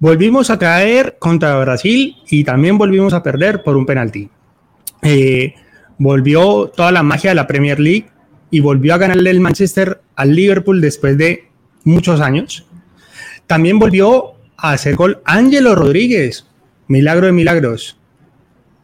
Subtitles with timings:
[0.00, 4.28] volvimos a caer contra Brasil y también volvimos a perder por un penalti.
[5.02, 5.54] Eh,
[5.98, 8.06] volvió toda la magia de la Premier League
[8.50, 11.48] y volvió a ganarle el Manchester al Liverpool después de
[11.84, 12.66] muchos años.
[13.46, 16.46] También volvió a hacer gol Ángelo Rodríguez,
[16.88, 17.98] milagro de milagros.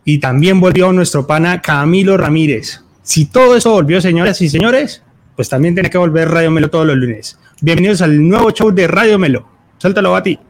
[0.05, 2.83] Y también volvió nuestro pana Camilo Ramírez.
[3.03, 5.03] Si todo eso volvió, señoras y señores,
[5.35, 7.39] pues también tiene que volver Radio Melo todos los lunes.
[7.61, 9.49] Bienvenidos al nuevo show de Radio Melo.
[9.79, 10.39] Suéltalo, Bati.
[10.39, 10.46] Si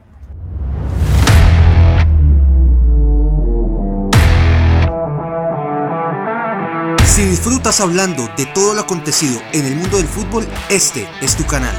[7.36, 11.76] disfrutas hablando de todo lo acontecido en el mundo del fútbol, este es tu canal.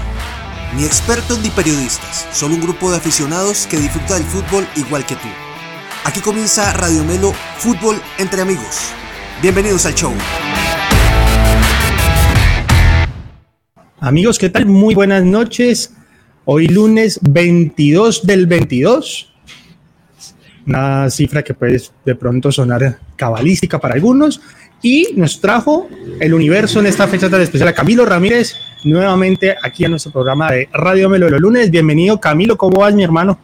[0.76, 5.16] Ni expertos ni periodistas, solo un grupo de aficionados que disfruta del fútbol igual que
[5.16, 5.28] tú.
[6.06, 8.92] Aquí comienza Radio Melo Fútbol entre amigos.
[9.42, 10.14] Bienvenidos al show.
[14.00, 14.68] Amigos, ¿qué tal?
[14.68, 15.92] Muy buenas noches.
[16.46, 19.34] Hoy lunes 22 del 22.
[20.68, 24.40] Una cifra que puede de pronto sonar cabalística para algunos,
[24.82, 25.88] y nos trajo
[26.20, 30.52] el universo en esta fecha tan especial a Camilo Ramírez, nuevamente aquí a nuestro programa
[30.52, 31.72] de Radio Melo de los lunes.
[31.72, 33.40] Bienvenido, Camilo, ¿cómo vas, mi hermano?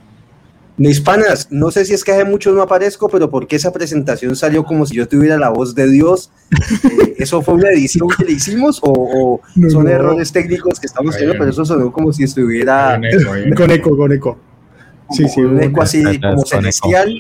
[0.76, 4.36] Mis panas, no sé si es que hace mucho no aparezco, pero porque esa presentación
[4.36, 6.32] salió como si yo tuviera la voz de Dios.
[6.84, 11.38] Eh, ¿Eso fue una edición que le hicimos o, son errores técnicos que estamos teniendo?
[11.38, 13.00] Pero eso sonó como si estuviera...
[13.56, 14.38] Con eco, con eco.
[15.12, 17.14] Sí, sí, un eco así como celestial,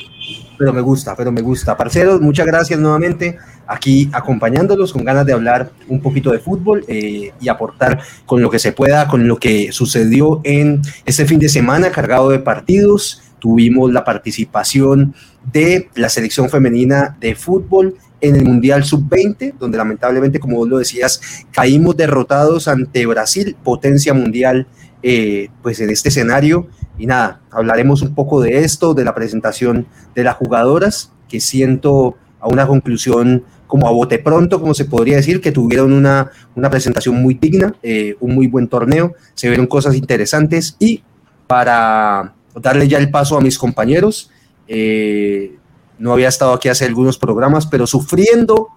[0.57, 1.77] pero me gusta, pero me gusta.
[1.77, 7.31] Parceros, muchas gracias nuevamente aquí acompañándolos con ganas de hablar un poquito de fútbol eh,
[7.39, 11.49] y aportar con lo que se pueda, con lo que sucedió en este fin de
[11.49, 13.21] semana cargado de partidos.
[13.39, 15.13] Tuvimos la participación
[15.51, 20.77] de la selección femenina de fútbol en el Mundial Sub-20, donde lamentablemente, como vos lo
[20.77, 24.65] decías, caímos derrotados ante Brasil, potencia mundial,
[25.03, 26.67] eh, pues en este escenario.
[26.97, 32.15] Y nada, hablaremos un poco de esto, de la presentación de las jugadoras, que siento
[32.43, 36.69] a una conclusión como a bote pronto, como se podría decir, que tuvieron una, una
[36.69, 41.01] presentación muy digna, eh, un muy buen torneo, se vieron cosas interesantes y
[41.47, 44.29] para darle ya el paso a mis compañeros,
[44.67, 45.55] eh,
[45.97, 48.69] no había estado aquí hace algunos programas, pero sufriendo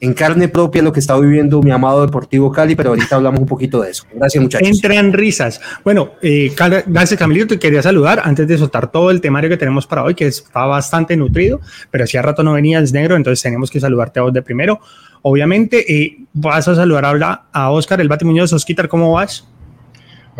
[0.00, 3.46] en carne propia lo que está viviendo mi amado Deportivo Cali, pero ahorita hablamos un
[3.46, 4.04] poquito de eso.
[4.12, 4.68] Gracias, muchachos.
[4.68, 5.60] Entran risas.
[5.84, 6.52] Bueno, eh,
[6.86, 7.48] gracias, Camilito.
[7.48, 10.64] Te quería saludar antes de soltar todo el temario que tenemos para hoy, que está
[10.66, 11.60] bastante nutrido,
[11.90, 14.80] pero si a rato no venías negro, entonces tenemos que saludarte a vos de primero.
[15.22, 18.52] Obviamente, eh, vas a saludar ahora a Oscar, el Bati Muñoz.
[18.52, 19.48] Osquitar, ¿cómo vas?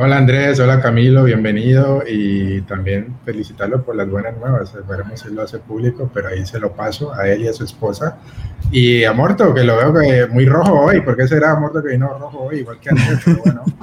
[0.00, 4.72] Hola Andrés, hola Camilo, bienvenido y también felicitarlo por las buenas nuevas.
[4.72, 7.64] Esperemos si lo hace público, pero ahí se lo paso a él y a su
[7.64, 8.16] esposa.
[8.70, 11.00] Y a Morto, que lo veo que muy rojo hoy.
[11.00, 12.58] ¿Por qué será Morto que vino rojo hoy?
[12.60, 13.64] Igual que Andrés, pero bueno.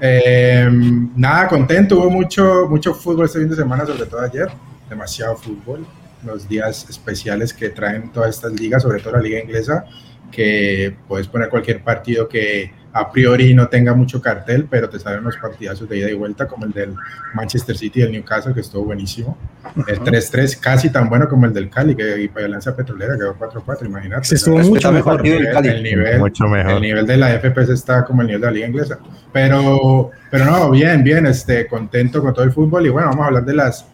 [0.00, 0.68] Eh,
[1.16, 1.96] nada, contento.
[1.98, 4.48] Hubo mucho, mucho fútbol este fin de semana, sobre todo ayer.
[4.90, 5.86] Demasiado fútbol.
[6.26, 9.86] Los días especiales que traen todas estas ligas, sobre todo la liga inglesa,
[10.30, 15.18] que puedes poner cualquier partido que a priori no tenga mucho cartel, pero te salen
[15.18, 16.94] unos partidazos de ida y vuelta, como el del
[17.34, 19.36] Manchester City y el Newcastle, que estuvo buenísimo.
[19.88, 23.36] El 3-3, casi tan bueno como el del Cali, que y para Lanza Petrolera quedó
[23.36, 24.24] 4-4, imagínate.
[24.28, 25.26] Se estuvo mucho mejor.
[25.26, 26.74] El, el, nivel, mucho mejor.
[26.74, 29.00] el nivel de la FPS está como el nivel de la liga inglesa.
[29.32, 32.86] Pero, pero no, bien, bien, este, contento con todo el fútbol.
[32.86, 33.88] Y bueno, vamos a hablar de las,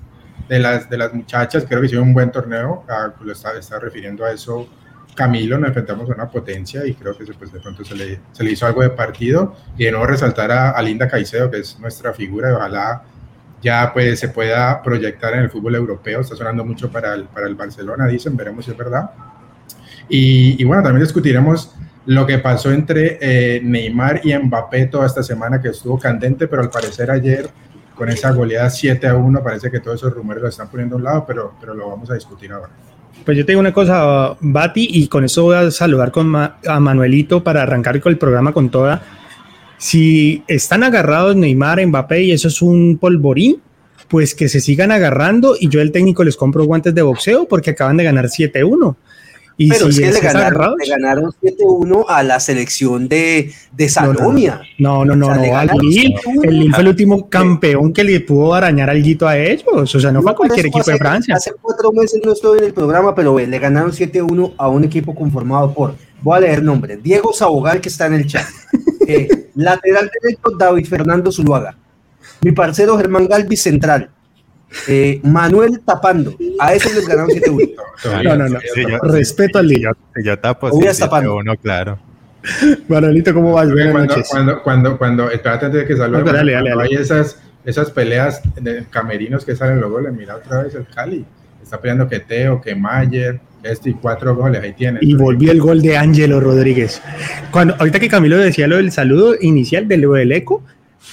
[0.47, 1.65] de las, de las muchachas.
[1.67, 2.85] Creo que hicieron un buen torneo.
[2.87, 4.69] Ah, lo estaba, estaba refiriendo a eso
[5.21, 8.43] Camilo nos enfrentamos a una potencia y creo que pues, de pronto se le, se
[8.43, 9.55] le hizo algo de partido.
[9.77, 13.03] Y de nuevo resaltar a, Linda Caicedo, que es nuestra figura, y ojalá
[13.61, 16.23] ya pues se pueda proyectar en el fútbol europeo.
[16.23, 19.11] Está sonando mucho para el, para el Barcelona, dicen, veremos si es verdad.
[20.09, 21.75] Y, y bueno, también discutiremos
[22.07, 26.63] lo que pasó entre eh, Neymar y Mbappé toda esta semana, que estuvo candente, pero
[26.63, 27.47] al parecer ayer
[27.95, 30.99] con esa goleada 7 a 1, parece que todos esos rumores lo están poniendo a
[30.99, 32.71] un lado, pero, pero lo vamos a discutir ahora.
[33.25, 37.45] Pues yo te una cosa, Bati, y con eso voy a saludar con a Manuelito
[37.45, 39.03] para arrancar con el programa con toda.
[39.79, 43.61] Si están agarrados Neymar, Mbappé y eso es un polvorín,
[44.09, 47.71] pues que se sigan agarrando y yo el técnico les compro guantes de boxeo porque
[47.71, 48.97] acaban de ganar 7-1.
[49.69, 54.63] Pero es que le ganaron, le ganaron 7-1 a la selección de, de Salomia.
[54.79, 59.03] No, no, no, no, El Lille fue el último campeón que le pudo arañar al
[59.03, 59.95] guito a ellos.
[59.95, 61.35] O sea, no, fue cualquier equipo de Francia.
[61.37, 65.15] Hace cuatro meses no estoy en el programa, pero le ganaron 7-1 a un equipo
[65.15, 68.47] conformado por, voy a leer nombre, Diego Sabogal, que está en el chat.
[69.07, 71.77] Eh, lateral derecho, David Fernando Zuluaga.
[72.43, 74.11] Mi parcero Germán Galvis, central.
[74.89, 76.35] Eh, Manuel tapando.
[76.59, 77.75] A eso les ganaron 7-1.
[78.25, 78.59] No, no, no.
[79.03, 79.91] Respeto al lío.
[80.23, 81.99] Yo tapo 7-1, claro.
[82.89, 83.71] Manuelito, ¿cómo vas?
[83.71, 84.29] Buenas cuando, noches.
[84.31, 88.85] Cuando, cuando, cuando, espérate antes de que salga, dale, dale, hay esas, esas peleas de
[88.89, 91.25] camerinos que salen los goles, mira otra vez el Cali,
[91.63, 95.01] está peleando que Teo, que Mayer, este y cuatro goles, ahí tiene.
[95.03, 97.03] Y volvió el gol de Ángelo Rodríguez.
[97.51, 100.63] Cuando, ahorita que Camilo decía lo del saludo inicial del, del eco,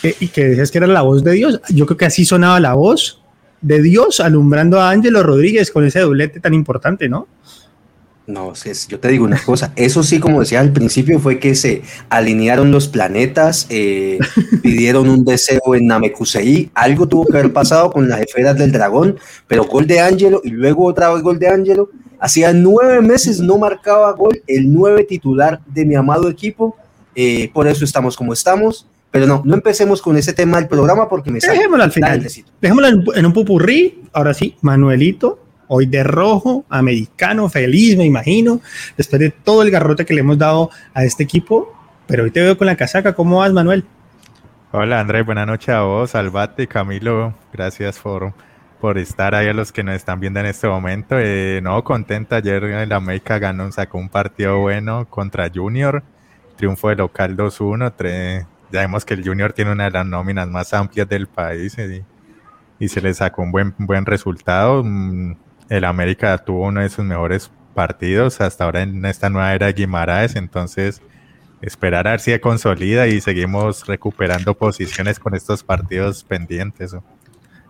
[0.03, 2.59] eh, y que decías que era la voz de Dios, yo creo que así sonaba
[2.61, 3.21] la voz
[3.61, 7.27] de Dios alumbrando a Ángelo Rodríguez con ese doblete tan importante, ¿no?
[8.27, 8.51] No,
[8.89, 12.71] yo te digo una cosa, eso sí, como decía al principio, fue que se alinearon
[12.71, 14.19] los planetas, eh,
[14.61, 19.17] pidieron un deseo en Namekusei, algo tuvo que haber pasado con las esferas del dragón,
[19.47, 21.89] pero gol de Ángelo y luego otra vez gol de Ángelo,
[22.19, 26.75] hacía nueve meses no marcaba gol el nueve titular de mi amado equipo,
[27.15, 31.07] eh, por eso estamos como estamos, pero no, no empecemos con ese tema del programa
[31.07, 31.57] porque me sale.
[31.57, 32.27] Dejémoslo al final,
[32.61, 38.61] dejémoslo en un pupurrí, ahora sí, Manuelito, hoy de rojo, americano, feliz, me imagino,
[38.95, 41.73] después de todo el garrote que le hemos dado a este equipo.
[42.07, 43.13] Pero hoy te veo con la casaca.
[43.13, 43.83] ¿Cómo vas, Manuel?
[44.71, 45.25] Hola, Andrés.
[45.25, 47.35] Buenas noches a vos, Albate, Camilo.
[47.51, 48.33] Gracias por,
[48.79, 51.17] por estar ahí a los que nos están viendo en este momento.
[51.19, 52.37] Eh, no, contenta.
[52.37, 56.01] Ayer el América ganó, sacó un partido bueno contra Junior.
[56.55, 57.93] Triunfo de local 2-1.
[58.71, 61.77] Ya vemos que el Junior tiene una de las nóminas más amplias del país
[62.79, 64.83] y, se le sacó un buen, buen resultado.
[64.83, 65.35] Mm,
[65.69, 69.73] el América tuvo uno de sus mejores partidos hasta ahora en esta nueva era de
[69.73, 71.01] Guimaraes, entonces
[71.61, 76.95] esperar a ver si se consolida y seguimos recuperando posiciones con estos partidos pendientes.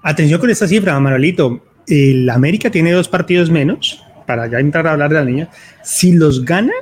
[0.01, 1.63] Atención con esta cifra, Manuelito.
[1.88, 5.50] El América tiene dos partidos menos, para ya entrar a hablar de la niña.
[5.83, 6.73] Si los gana,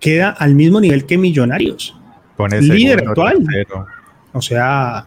[0.00, 1.99] queda al mismo nivel que Millonarios.
[2.40, 3.38] Con el líder actual.
[4.32, 5.06] O sea,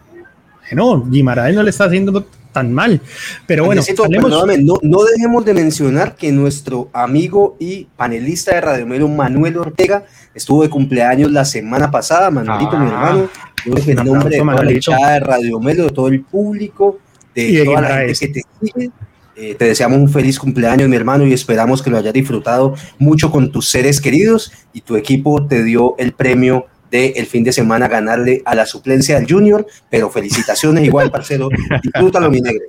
[0.72, 3.00] no, Guimaraes no le está haciendo tan mal.
[3.46, 3.82] Pero bueno,
[4.20, 10.04] no, no, dejemos de mencionar que nuestro amigo y panelista de Radio Melo, Manuel Ortega,
[10.34, 12.30] estuvo de cumpleaños la semana pasada.
[12.30, 13.28] Manuelito, mi ah, hermano,
[13.66, 16.98] yo en nombre de toda la de Radio Melo, de todo el público,
[17.34, 18.90] de, toda la gente que te sigue.
[19.36, 23.32] Eh, te deseamos un feliz cumpleaños, mi hermano, y esperamos que lo hayas disfrutado mucho
[23.32, 27.88] con tus seres queridos y tu equipo te dio el premio el fin de semana
[27.88, 31.48] ganarle a la suplencia del Junior, pero felicitaciones igual, parcero,
[31.82, 32.62] disfrútalo mi negro.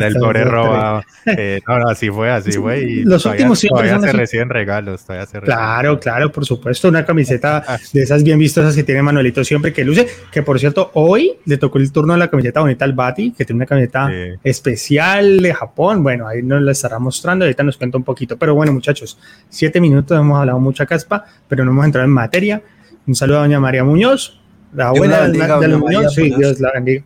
[0.00, 1.02] el pobre robado.
[1.26, 2.80] Eh, no, no, así fue, así fue.
[2.80, 7.64] Y Los últimos todavía se reciben regalos, todavía se Claro, claro, por supuesto, una camiseta
[7.92, 11.58] de esas bien vistosas que tiene Manuelito siempre que luce, que por cierto, hoy le
[11.58, 14.10] tocó el turno de la camiseta bonita al Bati, que tiene una camiseta
[14.42, 18.54] especial de Japón, bueno, ahí nos la estará mostrando, ahorita nos cuenta un poquito, pero
[18.54, 19.18] bueno, muchachos,
[19.48, 22.62] siete minutos, hemos hablado mucha caspa, pero no hemos entrado en materia.
[23.06, 24.40] Un saludo a doña María Muñoz,
[24.72, 26.14] la abuela de, los Muñoz.
[26.14, 27.04] Sí, Dios la bendiga.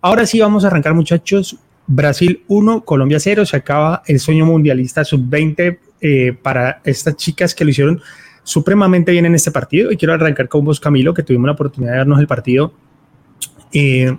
[0.00, 1.56] Ahora sí vamos a arrancar, muchachos.
[1.86, 3.44] Brasil 1, Colombia 0.
[3.44, 8.00] Se acaba el sueño mundialista sub-20 eh, para estas chicas que lo hicieron
[8.44, 9.90] supremamente bien en este partido.
[9.90, 12.72] Y quiero arrancar con vos, Camilo, que tuvimos la oportunidad de vernos el partido.
[13.72, 14.16] Eh,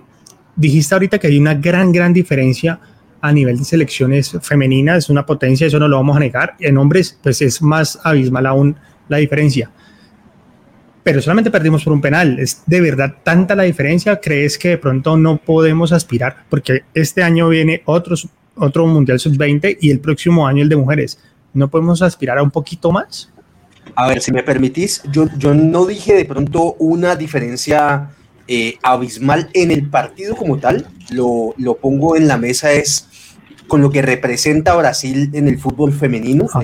[0.56, 2.78] dijiste ahorita que hay una gran, gran diferencia
[3.22, 6.56] a nivel de selecciones femeninas, es una potencia, eso no lo vamos a negar.
[6.60, 8.76] En hombres, pues es más abismal aún
[9.08, 9.70] la diferencia
[11.04, 12.38] pero solamente perdimos por un penal.
[12.40, 14.20] ¿Es de verdad tanta la diferencia?
[14.20, 16.44] ¿Crees que de pronto no podemos aspirar?
[16.48, 18.16] Porque este año viene otro,
[18.56, 21.20] otro Mundial Sub-20 y el próximo año el de mujeres.
[21.52, 23.30] ¿No podemos aspirar a un poquito más?
[23.94, 28.10] A ver, si me permitís, yo, yo no dije de pronto una diferencia
[28.48, 30.86] eh, abismal en el partido como tal.
[31.10, 33.08] Lo, lo pongo en la mesa es
[33.68, 36.46] con lo que representa Brasil en el fútbol femenino.
[36.54, 36.62] Ah,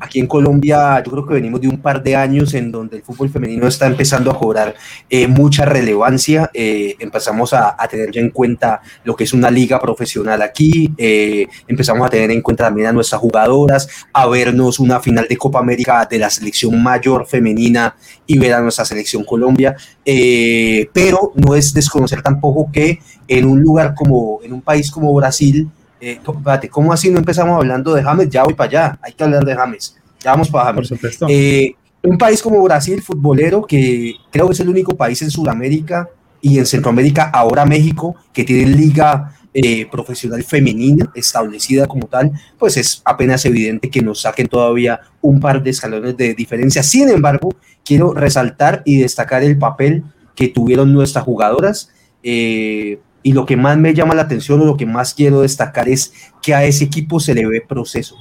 [0.00, 3.02] aquí en Colombia yo creo que venimos de un par de años en donde el
[3.02, 4.74] fútbol femenino está empezando a cobrar
[5.08, 6.50] eh, mucha relevancia.
[6.52, 10.92] Eh, empezamos a, tener ya en cuenta lo que es una liga profesional aquí.
[10.96, 15.36] Eh, empezamos a tener en cuenta también a nuestras jugadoras, a vernos una final de
[15.36, 19.76] Copa América de la selección mayor femenina y ver a nuestra selección Colombia.
[20.04, 25.68] pero no es desconocer tampoco que en un lugar como, en un país como Brasil,
[26.02, 26.20] eh,
[26.68, 28.28] ¿cómo así no empezamos hablando de James?
[28.28, 29.96] Ya voy para allá, hay que hablar de James.
[30.18, 30.92] Ya vamos para James.
[31.28, 36.08] Eh, un país como Brasil, futbolero, que creo que es el único país en Sudamérica
[36.40, 42.76] y en Centroamérica, ahora México, que tiene liga eh, profesional femenina establecida como tal, pues
[42.78, 46.82] es apenas evidente que nos saquen todavía un par de escalones de diferencia.
[46.82, 47.54] Sin embargo,
[47.84, 50.02] quiero resaltar y destacar el papel
[50.34, 51.90] que tuvieron nuestras jugadoras.
[52.24, 55.88] Eh, y lo que más me llama la atención o lo que más quiero destacar
[55.88, 56.12] es
[56.42, 58.16] que a ese equipo se le ve proceso.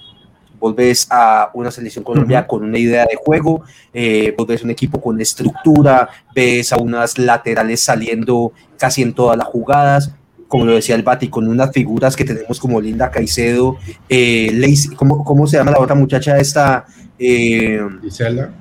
[0.60, 5.02] Volves a una selección colombiana con una idea de juego, eh, volvés a un equipo
[5.02, 10.14] con estructura, ves a unas laterales saliendo casi en todas las jugadas,
[10.48, 13.78] como lo decía el Bati, con unas figuras que tenemos como Linda Caicedo,
[14.08, 14.52] eh,
[14.98, 16.86] ¿cómo, se llama la otra muchacha esta?
[17.18, 18.52] Eh, Gisela.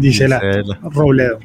[0.00, 0.40] Gisela.
[0.82, 1.38] Robledo.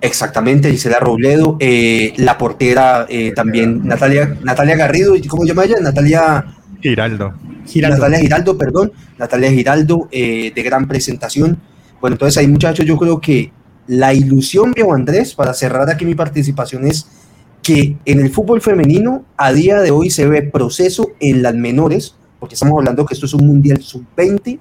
[0.00, 5.76] Exactamente, Gisela Robledo, eh, la portera eh, también, Natalia, Natalia Garrido, ¿cómo se llama ella?
[5.80, 6.44] Natalia
[6.80, 7.34] Giraldo.
[7.74, 11.58] Natalia Giraldo, perdón, Natalia Giraldo, de gran presentación.
[12.00, 13.50] Bueno, entonces ahí muchachos, yo creo que
[13.86, 17.06] la ilusión, viejo Andrés, para cerrar aquí mi participación es
[17.62, 22.14] que en el fútbol femenino a día de hoy se ve proceso en las menores,
[22.38, 24.60] porque estamos hablando que esto es un mundial sub-20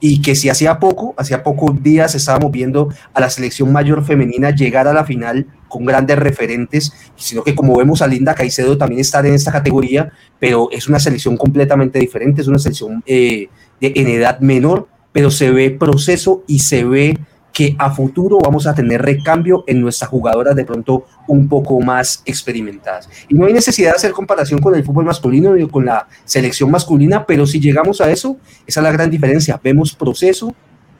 [0.00, 4.50] y que si hacía poco, hacía pocos días estábamos viendo a la selección mayor femenina
[4.50, 9.00] llegar a la final con grandes referentes, sino que como vemos a Linda Caicedo también
[9.00, 13.48] estar en esta categoría, pero es una selección completamente diferente, es una selección eh,
[13.80, 17.18] de, en edad menor, pero se ve proceso y se ve
[17.52, 22.22] que a futuro vamos a tener recambio en nuestras jugadoras de pronto un poco más
[22.24, 23.08] experimentadas.
[23.28, 26.70] Y no hay necesidad de hacer comparación con el fútbol masculino ni con la selección
[26.70, 29.60] masculina, pero si llegamos a eso, esa es la gran diferencia.
[29.62, 30.54] Vemos proceso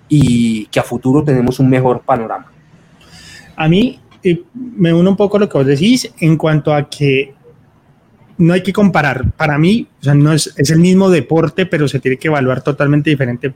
[0.08, 2.50] y que a futuro tenemos un mejor panorama.
[3.56, 6.88] A mí eh, me uno un poco a lo que vos decís en cuanto a
[6.88, 7.34] que
[8.38, 9.30] no hay que comparar.
[9.32, 13.52] Para mí, no es, es el mismo deporte, pero se tiene que evaluar totalmente diferente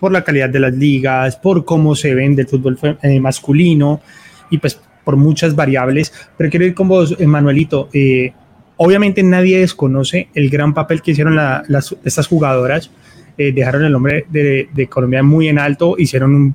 [0.00, 4.00] por la calidad de las ligas, por cómo se vende el fútbol eh, masculino
[4.48, 6.12] y pues por muchas variables.
[6.36, 7.90] Pero quiero ir con vos, Manuelito.
[7.92, 8.32] Eh,
[8.78, 12.90] obviamente nadie desconoce el gran papel que hicieron las, estas jugadoras.
[13.36, 16.54] Eh, dejaron el nombre de, Colombia muy en alto, hicieron un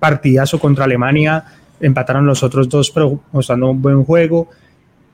[0.00, 1.44] partidazo contra Alemania,
[1.80, 4.48] empataron los otros dos, pero mostrando un buen juego.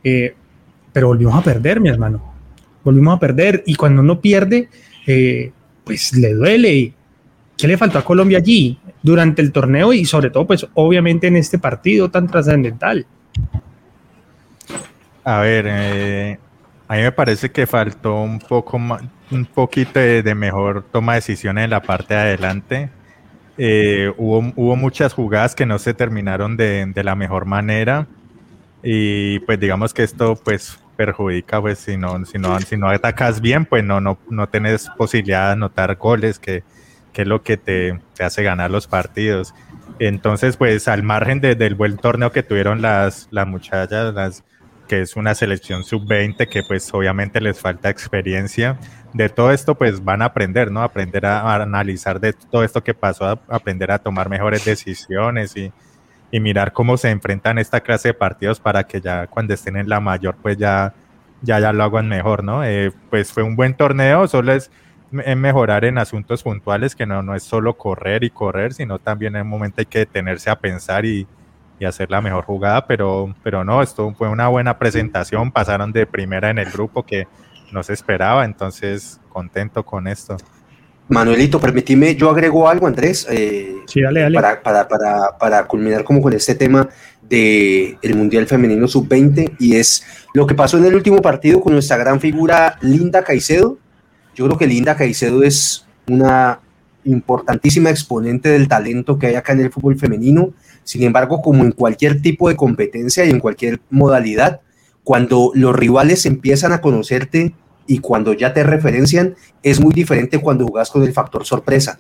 [0.02, 2.35] pero volvimos a perder, mi hermano.
[2.83, 4.68] Volvimos a perder y cuando uno pierde,
[5.85, 6.95] pues le duele.
[7.56, 11.36] ¿Qué le faltó a Colombia allí durante el torneo y sobre todo, pues obviamente en
[11.36, 13.06] este partido tan trascendental?
[15.25, 16.38] A ver, eh,
[16.86, 21.18] a mí me parece que faltó un poco más, un poquito de, mejor toma de
[21.18, 22.90] decisiones en la parte de adelante.
[23.56, 28.06] Eh, hubo, hubo muchas jugadas que no se terminaron de, de, la mejor manera
[28.82, 33.40] y pues digamos que esto pues perjudica pues si no, si no, si no atacas
[33.40, 36.64] bien pues no, no, no tienes posibilidad de anotar goles que,
[37.16, 39.54] que es lo que te, hace ganar los partidos.
[39.99, 44.44] Entonces, pues al margen del buen torneo que tuvieron las, las muchachas, las,
[44.87, 48.78] que es una selección sub-20, que pues obviamente les falta experiencia,
[49.14, 50.82] de todo esto pues van a aprender, ¿no?
[50.82, 55.73] Aprender a, analizar de todo esto que pasó, a aprender a tomar mejores decisiones y,
[56.30, 59.88] y, mirar cómo se enfrentan esta clase de partidos para que ya cuando estén en
[59.88, 60.92] la mayor pues ya,
[61.40, 62.62] ya, ya lo hagan mejor, ¿no?
[62.62, 64.70] Eh, pues fue un buen torneo, solo es
[65.12, 69.36] en mejorar en asuntos puntuales, que no, no es solo correr y correr, sino también
[69.36, 71.26] en un momento hay que detenerse a pensar y,
[71.78, 76.06] y, hacer la mejor jugada, pero, pero no, esto fue una buena presentación, pasaron de
[76.06, 77.26] primera en el grupo que
[77.72, 80.36] no se esperaba, entonces contento con esto.
[81.08, 84.34] Manuelito, permíteme, yo agrego algo, Andrés, eh, sí, dale, dale.
[84.34, 86.88] Para, para, para, para, culminar como con este tema
[87.22, 91.75] del el Mundial Femenino Sub-20, y es lo que pasó en el último partido con
[91.75, 93.78] nuestra gran figura Linda Caicedo,
[94.36, 96.60] yo creo que Linda Caicedo es una
[97.04, 100.52] importantísima exponente del talento que hay acá en el fútbol femenino.
[100.84, 104.60] Sin embargo, como en cualquier tipo de competencia y en cualquier modalidad,
[105.04, 107.54] cuando los rivales empiezan a conocerte
[107.86, 111.98] y cuando ya te referencian, es muy diferente cuando jugas con el factor sorpresa.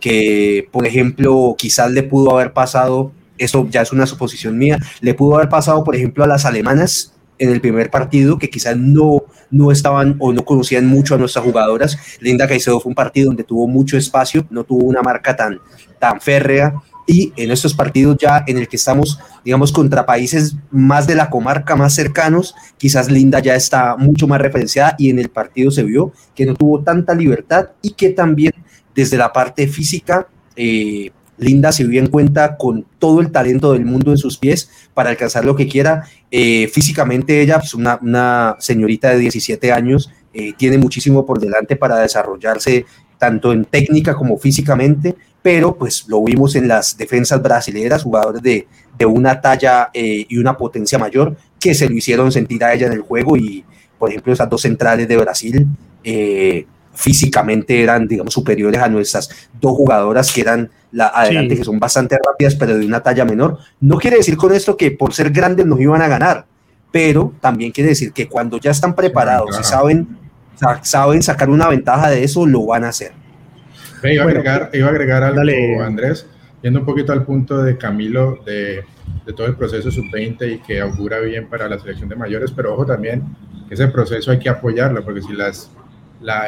[0.00, 5.14] Que, por ejemplo, quizás le pudo haber pasado, eso ya es una suposición mía, le
[5.14, 7.13] pudo haber pasado, por ejemplo, a las alemanas
[7.44, 11.44] en el primer partido que quizás no, no estaban o no conocían mucho a nuestras
[11.44, 11.98] jugadoras.
[12.20, 15.60] Linda Caicedo fue un partido donde tuvo mucho espacio, no tuvo una marca tan,
[15.98, 16.74] tan férrea
[17.06, 21.28] y en estos partidos ya en el que estamos, digamos, contra países más de la
[21.28, 25.82] comarca, más cercanos, quizás Linda ya está mucho más referenciada y en el partido se
[25.82, 28.52] vio que no tuvo tanta libertad y que también
[28.94, 33.84] desde la parte física eh, Linda se vio en cuenta con todo el talento del
[33.84, 36.04] mundo en sus pies para alcanzar lo que quiera.
[36.30, 41.76] Eh, físicamente ella, es pues, una, señorita de 17 años, eh, tiene muchísimo por delante
[41.76, 42.86] para desarrollarse
[43.18, 48.66] tanto en técnica como físicamente, pero pues lo vimos en las defensas brasileñas, jugadores de,
[49.06, 52.94] una talla eh, y una potencia mayor que se lo hicieron sentir a ella en
[52.94, 53.64] el juego y,
[53.98, 55.66] por ejemplo, esas dos centrales de Brasil
[56.94, 62.16] físicamente eran, digamos, superiores a nuestras dos jugadoras que eran la adelante, que son bastante
[62.24, 63.58] rápidas, pero de una talla menor.
[63.80, 66.46] No quiere decir con esto que por ser grandes nos iban a ganar,
[66.92, 70.06] pero también quiere decir que cuando ya están preparados y saben,
[70.82, 73.12] saben sacar una ventaja de eso, lo van a hacer.
[74.04, 76.26] iba, a agregar, iba a agregar algo, Andrés,
[76.62, 78.84] yendo un poquito al punto de Camilo de,
[79.26, 82.74] de todo el proceso sub-20 y que augura bien para la selección de mayores, pero
[82.74, 83.24] ojo también
[83.68, 85.70] que ese proceso hay que apoyarlo, porque si las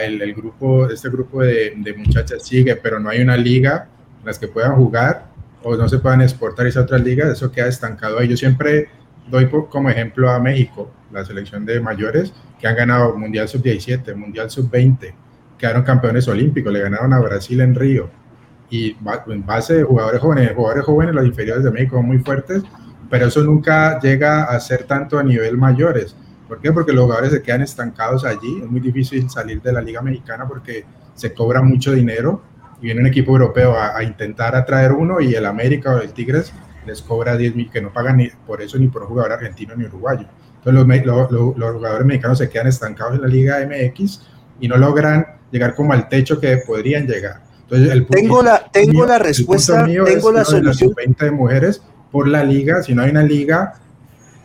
[0.03, 3.89] el, grupo, este grupo de, muchachas sigue, pero no hay una liga
[4.21, 5.27] en las que puedan jugar,
[5.63, 8.29] o no se puedan exportar a otras ligas, eso queda estancado ahí.
[8.29, 8.89] Yo siempre
[9.29, 14.51] doy como ejemplo a México, la selección de mayores, que han ganado Mundial Sub-17, Mundial
[14.51, 15.13] Sub-20,
[15.59, 18.11] quedaron campeones olímpicos, le ganaron a Brasil en Río.
[18.71, 18.97] Y
[19.29, 22.63] en base de jugadores jóvenes, jugadores jóvenes, los inferiores de México son muy fuertes,
[23.09, 26.17] pero eso nunca llega a ser tanto a nivel mayores.
[26.49, 26.73] ¿Por qué?
[26.73, 28.61] Porque los jugadores se quedan estancados allí.
[28.63, 30.85] Es muy difícil salir de la Liga Mexicana porque
[31.15, 32.43] se cobra mucho dinero
[32.81, 36.53] y viene un equipo europeo a, intentar atraer uno y el América o el Tigres
[36.85, 39.75] les cobra 10 mil, que no pagan ni por eso ni por un jugador argentino
[39.75, 40.27] ni uruguayo.
[40.65, 44.23] Entonces los, los, jugadores mexicanos se quedan estancados en la Liga MX
[44.61, 47.43] y no logran llegar como al techo que podrían llegar.
[47.63, 50.93] Entonces, el, tengo la, tengo la respuesta, tengo la solución.
[50.97, 53.75] 20 de mujeres por la liga, si no hay una liga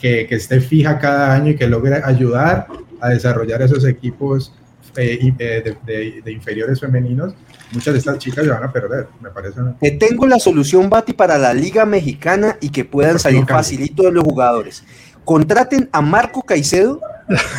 [0.02, 2.68] que, que, esté fija cada año y que logre ayudar
[3.00, 4.54] a desarrollar esos equipos
[4.98, 7.34] eh, de, de, inferiores femeninos,
[7.72, 9.60] muchas de estas chicas se van a perder, me parece.
[9.80, 14.12] Te tengo la solución, Bati, para la Liga Mexicana y que puedan salir facilito de
[14.12, 14.84] los jugadores.
[15.24, 17.00] Contraten a Marco Caicedo,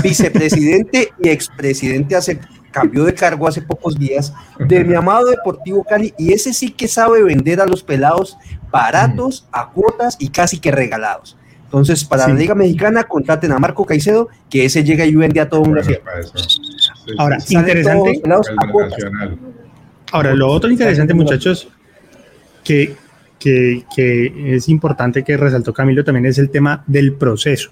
[0.02, 2.38] vicepresidente y expresidente hace
[2.72, 6.88] cambió de cargo hace pocos días de mi amado Deportivo Cali y ese sí que
[6.88, 8.37] sabe vender a los pelados
[8.70, 11.37] baratos, a cuotas y casi que regalados.
[11.73, 15.49] Entonces, para la Liga Mexicana, contraten a Marco Caicedo, que ese llega y vende a
[15.49, 15.81] todo mundo.
[17.17, 18.23] Ahora, interesante.
[20.12, 21.69] Ahora, lo otro interesante, muchachos,
[22.62, 22.95] que,
[23.38, 27.71] que, que es importante que resaltó Camilo también es el tema del proceso.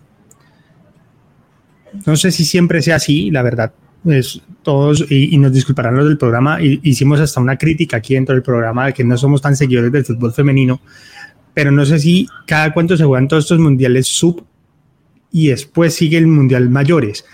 [2.07, 3.71] No sé si siempre sea así, la verdad,
[4.03, 8.43] pues todos, y, nos disculparán los del programa, hicimos hasta una crítica aquí dentro del
[8.43, 10.81] programa de que no somos tan seguidores del fútbol femenino,
[11.55, 14.45] pero no sé si cada cuánto se juegan todos estos mundiales sub
[15.33, 17.25] y después sigue el mundial mayores.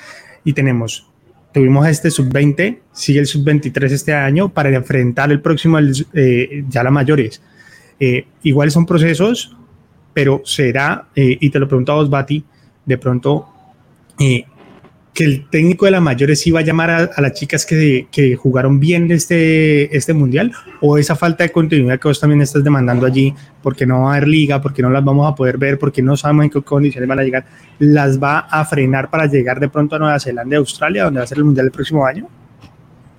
[0.44, 1.08] Y tenemos,
[1.52, 5.78] tuvimos este sub 20, sigue el sub 23 este año para enfrentar el próximo
[6.14, 7.42] eh, ya la mayores.
[7.98, 9.56] Eh, igual son procesos,
[10.12, 12.44] pero será, eh, y te lo pregunto a vos, Bati,
[12.84, 13.48] de pronto,
[15.16, 18.78] que el técnico de la mayores iba a llamar a, las chicas que, que, jugaron
[18.78, 23.34] bien este, este mundial o esa falta de continuidad que vos también estás demandando allí
[23.62, 26.18] porque no va a haber liga, porque no las vamos a poder ver, porque no
[26.18, 27.46] sabemos en qué condiciones van a llegar,
[27.78, 31.24] las va a frenar para llegar de pronto a Nueva Zelanda y Australia, donde va
[31.24, 32.28] a ser el mundial el próximo año?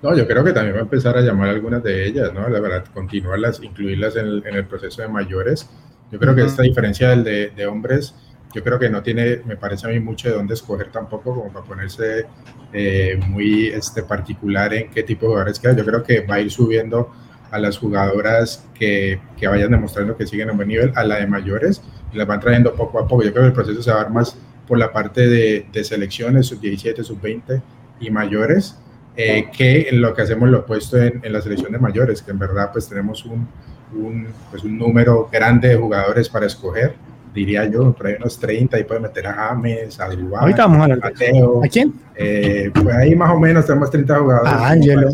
[0.00, 2.48] No, yo creo que también va a empezar a llamar a algunas de ellas, ¿no?
[2.48, 5.68] La verdad, continuarlas, incluirlas en el, en el proceso de mayores.
[6.12, 8.14] Yo creo que esta diferencia del de, de hombres
[8.52, 11.52] yo creo que no tiene, me parece a mí, mucho de dónde escoger tampoco, como
[11.52, 12.26] para ponerse
[12.72, 15.76] eh, muy este, particular en qué tipo de jugadores queda.
[15.76, 17.10] Yo creo que va a ir subiendo
[17.50, 21.26] a las jugadoras que, que, vayan demostrando que siguen a buen nivel, a la de
[21.26, 21.82] mayores,
[22.12, 23.22] y las van trayendo poco a poco.
[23.22, 25.84] Yo creo que el proceso se va a dar más por la parte de, de
[25.84, 27.62] selecciones, sub-17, sub-20
[28.00, 28.76] y mayores,
[29.16, 32.30] eh, que en lo que hacemos lo opuesto en, en, la selección de mayores, que
[32.30, 33.48] en verdad pues tenemos un,
[33.94, 36.94] un, pues, un número grande de jugadores para escoger
[37.34, 40.90] diría yo, por ahí unos 30, y puede meter a James, a Dubán, Ahorita vamos
[40.90, 41.64] a Mateo.
[41.64, 41.94] ¿A quién?
[42.14, 44.52] Eh, pues ahí más o menos tenemos 30 jugadores.
[44.52, 45.08] Ah, Angelo.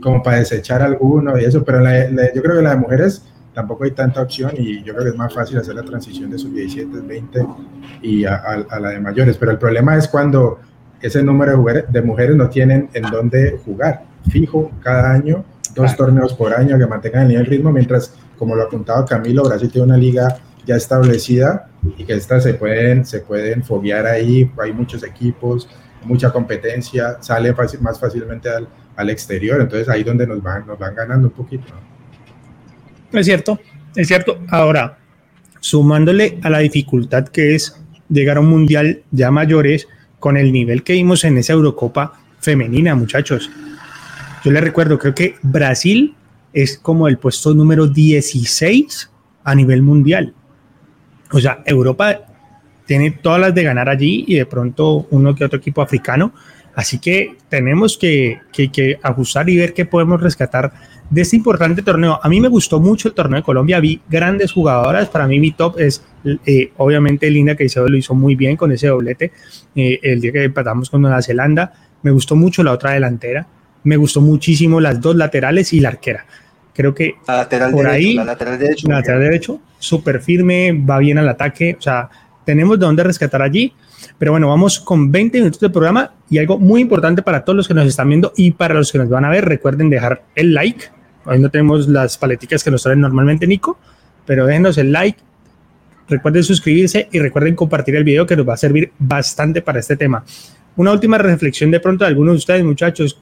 [0.00, 3.22] Como, para, desechar alguno y eso, pero yo creo que la de mujeres
[3.54, 6.38] tampoco hay tanta opción y yo creo que es más fácil hacer la transición de
[6.38, 7.46] sus 17, 20
[8.02, 8.36] y a,
[8.68, 10.58] a, la de mayores, pero el problema es cuando
[11.00, 15.96] ese número de mujeres, de mujeres no tienen en dónde jugar fijo cada año, dos
[15.96, 19.86] torneos por año que mantengan el nivel ritmo, mientras, como lo apuntaba Camilo, Brasil tiene
[19.86, 25.02] una liga ya establecida y que estas se pueden, se pueden foguear ahí, hay muchos
[25.02, 25.68] equipos,
[26.04, 30.94] mucha competencia, sale más fácilmente al, al, exterior, entonces ahí donde nos van, nos van
[30.94, 31.64] ganando un poquito.
[33.12, 33.58] Es cierto,
[33.94, 34.38] es cierto.
[34.48, 34.98] Ahora,
[35.60, 40.82] sumándole a la dificultad que es llegar a un mundial ya mayores con el nivel
[40.82, 43.50] que vimos en esa Eurocopa femenina, muchachos.
[44.44, 46.14] Yo les recuerdo, creo que Brasil
[46.52, 49.10] es como el puesto número 16
[49.42, 50.34] a nivel mundial.
[51.34, 52.20] O sea, Europa
[52.86, 56.32] tiene todas las de ganar allí y de pronto uno que otro equipo africano.
[56.76, 60.72] Así que tenemos que, que, ajustar y ver qué podemos rescatar
[61.10, 62.20] de este importante torneo.
[62.22, 65.08] A mí me gustó mucho el torneo de Colombia, vi grandes jugadoras.
[65.08, 66.04] Para mí, mi top es
[66.46, 69.32] eh, obviamente Linda Caicedo lo hizo muy bien con ese doblete
[69.74, 71.72] eh, el día que empatamos con Nueva Zelanda.
[72.02, 73.46] Me gustó mucho la otra delantera.
[73.82, 76.26] Me gustó muchísimo las dos laterales y la arquera.
[76.74, 77.14] Creo que
[77.72, 81.80] por ahí, la lateral derecho, la lateral derecho, súper firme, va bien al ataque, o
[81.80, 82.10] sea,
[82.44, 83.72] tenemos de dónde rescatar allí.
[84.18, 87.68] Pero bueno, vamos con 20 minutos de programa y algo muy importante para todos los
[87.68, 90.52] que nos están viendo y para los que nos van a ver, recuerden dejar el
[90.52, 90.86] like.
[91.24, 93.78] Hoy no tenemos las paleticas que nos traen normalmente Nico,
[94.26, 95.18] pero déjenos el like,
[96.08, 99.96] recuerden suscribirse y recuerden compartir el video que nos va a servir bastante para este
[99.96, 100.24] tema.
[100.76, 103.20] Una última reflexión de pronto de algunos de ustedes, muchachos.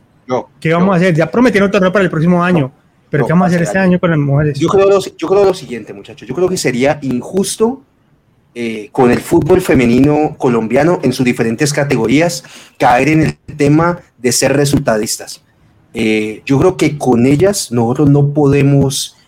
[0.59, 1.15] ¿Qué vamos a hacer?
[1.15, 2.73] Ya prometieron torneo para el próximo año.
[3.13, 4.59] Pero ¿qué vamos a hacer este año con las mujeres?
[4.59, 6.27] Yo creo, lo, yo creo lo siguiente, muchachos.
[6.27, 7.83] Yo creo que sería injusto
[8.55, 12.43] eh, con el fútbol femenino colombiano en sus diferentes categorías
[12.79, 15.45] caer en el tema de ser resultadistas.
[15.93, 19.19] Eh, yo creo que con ellas nosotros no podemos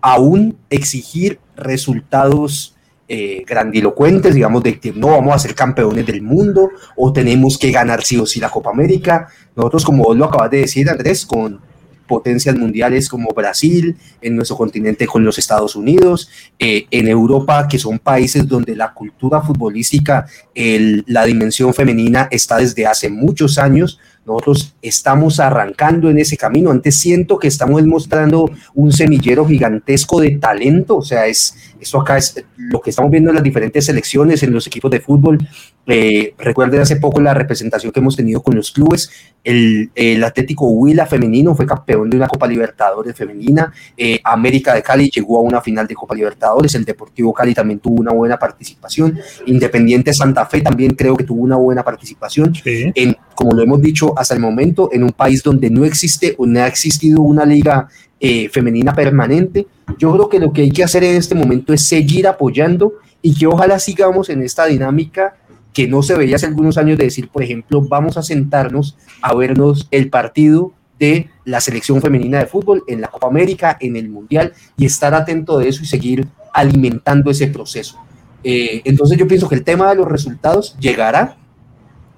[0.00, 2.74] aún exigir resultados
[3.06, 7.70] eh, grandilocuentes, digamos, de que no vamos a ser campeones del mundo o tenemos que
[7.70, 9.28] ganar sí o sí la Copa América.
[9.54, 11.65] Nosotros, como vos lo acabas de decir, Andrés, con
[12.06, 17.78] potencias mundiales como Brasil, en nuestro continente con los Estados Unidos, eh, en Europa, que
[17.78, 23.98] son países donde la cultura futbolística, la dimensión femenina está desde hace muchos años.
[24.24, 26.70] Nosotros estamos arrancando en ese camino.
[26.70, 30.96] Antes siento que estamos mostrando un semillero gigantesco de talento.
[30.96, 34.52] O sea, es, eso acá es lo que estamos viendo en las diferentes selecciones, en
[34.52, 35.38] los equipos de fútbol.
[35.86, 39.10] Eh, recuerden hace poco la representación que hemos tenido con los clubes.
[39.44, 43.72] El, el Atlético Huila femenino fue campeón de una Copa Libertadores femenina.
[43.96, 46.74] Eh, América de Cali llegó a una final de Copa Libertadores.
[46.74, 49.18] El Deportivo Cali también tuvo una buena participación.
[49.46, 52.52] Independiente Santa Fe también creo que tuvo una buena participación.
[52.64, 56.46] En, como lo hemos dicho hasta el momento, en un país donde no existe o
[56.46, 57.88] no ha existido una liga
[58.20, 59.66] eh, femenina permanente.
[59.98, 63.34] Yo creo que lo que hay que hacer en este momento es seguir apoyando y
[63.34, 65.36] que ojalá sigamos en esta dinámica
[65.72, 69.34] que no se veía hace algunos años de decir, por ejemplo, vamos a sentarnos a
[69.34, 74.08] vernos el partido de la selección femenina de fútbol en la Copa América, en el
[74.08, 77.98] Mundial, y estar atento de eso y seguir alimentando ese proceso.
[78.42, 81.36] Eh, entonces yo pienso que el tema de los resultados llegará.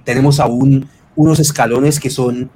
[0.05, 2.51] Tenemos aún unos escalones que son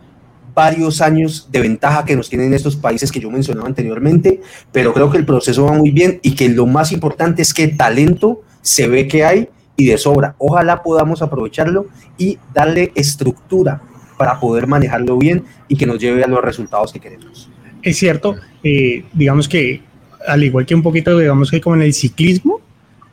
[0.54, 4.40] varios años de ventaja que nos tienen estos países que yo mencionaba anteriormente,
[4.72, 7.68] pero creo que el proceso va muy bien y que lo más importante es que
[7.68, 10.34] talento se ve que hay y de sobra.
[10.38, 11.86] Ojalá podamos aprovecharlo
[12.18, 13.82] y darle estructura
[14.16, 17.50] para poder manejarlo bien y que nos lleve a los resultados que queremos.
[17.82, 19.82] Es cierto, eh, digamos que
[20.26, 22.60] al igual que un poquito, digamos que como en el ciclismo,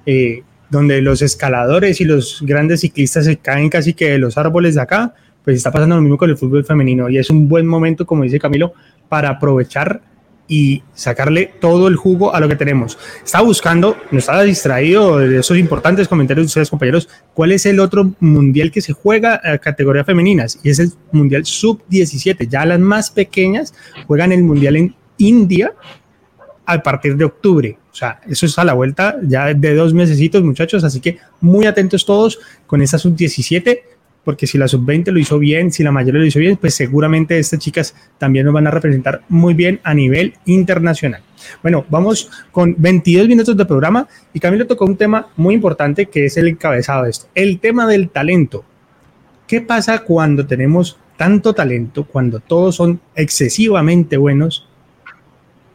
[0.06, 4.75] eh, donde los escaladores y los grandes ciclistas se caen casi que de los árboles
[4.75, 7.65] de acá, pues está pasando lo mismo con el fútbol femenino y es un buen
[7.65, 8.73] momento, como dice Camilo,
[9.08, 10.02] para aprovechar
[10.49, 12.97] y sacarle todo el jugo a lo que tenemos.
[13.23, 17.80] Estaba buscando, no estaba distraído de esos importantes comentarios de ustedes, compañeros, cuál es el
[17.80, 22.49] otro mundial que se juega a categoría femeninas y es el mundial sub-17.
[22.49, 23.75] Ya las más pequeñas
[24.08, 25.73] juegan el mundial en India
[26.65, 27.78] a partir de octubre.
[27.91, 30.84] O sea, eso es a la vuelta ya de dos mesecitos, muchachos.
[30.84, 33.82] Así que muy atentos todos con esta sub-17
[34.24, 37.40] porque si la sub-20 lo hizo bien, si la mayor lo hizo bien, pues seguramente
[37.40, 41.22] estas chicas también nos van a representar muy bien a nivel internacional.
[41.62, 46.26] Bueno, vamos con 22 minutos de programa y Camilo tocó un tema muy importante que
[46.26, 48.64] es el encabezado de esto, el tema del talento.
[49.48, 54.68] ¿Qué pasa cuando tenemos tanto talento, cuando todos son excesivamente buenos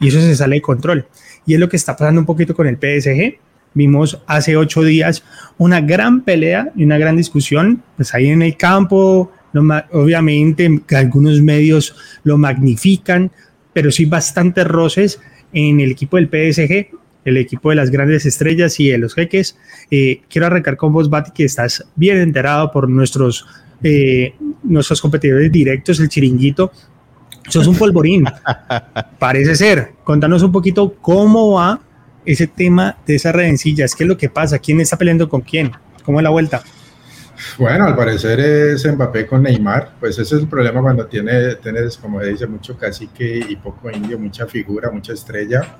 [0.00, 1.06] y eso se sale de control?
[1.46, 3.38] Y es lo que está pasando un poquito con el PSG
[3.74, 5.24] Vimos hace ocho días
[5.58, 9.32] una gran pelea y una gran discusión, pues ahí en el campo,
[9.92, 13.30] obviamente algunos medios lo magnifican,
[13.72, 15.20] pero sí bastantes roces
[15.52, 16.88] en el equipo del PSG,
[17.24, 19.56] el equipo de las grandes estrellas y de los jeques.
[19.90, 23.46] Eh, quiero arrancar con vos, Bati, que estás bien enterado por nuestros,
[23.82, 26.70] eh, nuestros competidores directos, el chiringuito.
[27.48, 28.24] Sos un polvorín,
[29.18, 29.92] parece ser.
[30.02, 31.80] Contanos un poquito cómo va
[32.24, 33.94] ese tema de esas redencillas?
[33.94, 34.58] ¿Qué es lo que pasa?
[34.58, 35.72] ¿Quién está peleando con quién?
[36.04, 36.62] ¿Cómo es la vuelta?
[37.58, 41.96] Bueno, al parecer es Mbappé con Neymar, pues ese es el problema cuando tiene, tienes,
[41.96, 45.76] como dice, mucho cacique y poco indio, mucha figura, mucha estrella,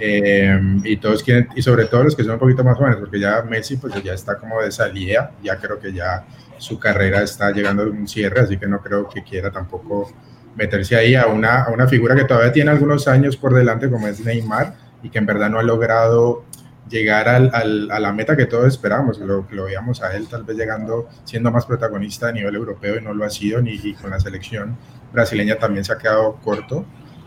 [0.00, 3.20] eh, y todos quieren, y sobre todo los que son un poquito más jóvenes, porque
[3.20, 6.26] ya Messi pues ya está como de salida, ya creo que ya
[6.58, 10.12] su carrera está llegando a un cierre, así que no creo que quiera tampoco
[10.56, 14.08] meterse ahí a una, a una figura que todavía tiene algunos años por delante, como
[14.08, 14.74] es Neymar,
[15.06, 16.44] y que en verdad no ha logrado
[16.88, 20.42] llegar al, al, a la meta que todos esperábamos, lo, lo veíamos a él tal
[20.44, 24.10] vez llegando, siendo más protagonista a nivel europeo y no lo ha sido, ni con
[24.10, 24.76] la selección
[25.12, 26.84] brasileña también se ha quedado corto.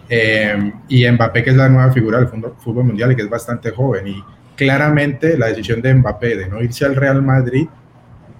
[0.09, 3.71] Eh, y Mbappé, que es la nueva figura del fútbol mundial y que es bastante
[3.71, 4.07] joven.
[4.07, 4.23] Y
[4.55, 7.67] claramente la decisión de Mbappé de no irse al Real Madrid,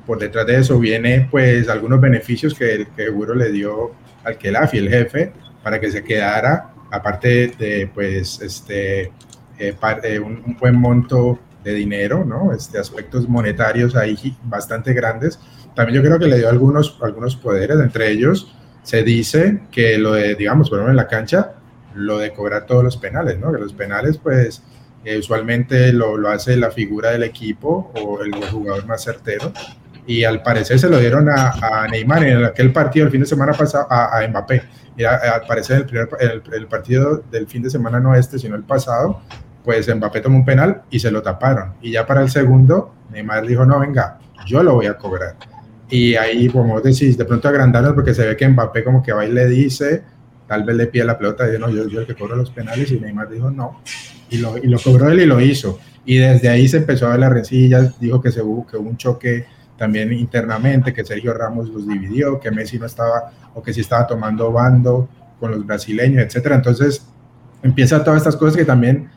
[0.05, 3.91] por detrás de eso viene pues algunos beneficios que, el, que seguro le dio
[4.23, 5.31] al Kelafi, el jefe,
[5.63, 9.11] para que se quedara, aparte de pues este
[9.59, 12.53] eh, eh, un, buen monto de dinero, ¿no?
[12.53, 15.39] Este, aspectos monetarios ahí bastante grandes.
[15.75, 20.13] También yo creo que le dio algunos, algunos poderes, entre ellos se dice que lo
[20.13, 21.53] de, digamos, por en la cancha,
[21.93, 23.51] lo de cobrar todos los penales, ¿no?
[23.51, 24.63] Que los penales, pues,
[25.05, 29.51] eh, usualmente lo, lo, hace la figura del equipo o el, jugador más certero.
[30.07, 33.53] y al parecer se lo dieron a, Neymar en aquel partido el fin de semana
[33.53, 34.63] pasado, a, Mbappé.
[34.97, 36.09] Y al parecer el, primer,
[36.51, 39.21] el, partido del fin de semana no este, sino el pasado,
[39.63, 41.73] pues Mbappé tomó un penal y se lo taparon.
[41.81, 45.35] Y ya para el segundo, Neymar dijo, no, venga, yo lo voy a cobrar.
[45.89, 49.25] Y ahí, como decís, de pronto agrandaron porque se ve que Mbappé como que va
[49.25, 50.03] y le dice,
[50.47, 52.51] tal vez le pide la pelota y dice, no, yo, yo el que cobro los
[52.51, 53.81] penales y Neymar dijo, no.
[54.29, 55.79] Y lo, y lo cobró él y lo hizo.
[56.05, 58.89] Y desde ahí se empezó a ver la rencilla, dijo que, se hubo, que hubo
[58.89, 59.45] un choque
[59.77, 64.05] también internamente, que Sergio Ramos los dividió, que Messi no estaba, o que sí estaba
[64.05, 65.07] tomando bando
[65.39, 66.55] con los brasileños, etcétera.
[66.55, 67.05] Entonces,
[67.63, 69.09] empieza todas estas cosas que también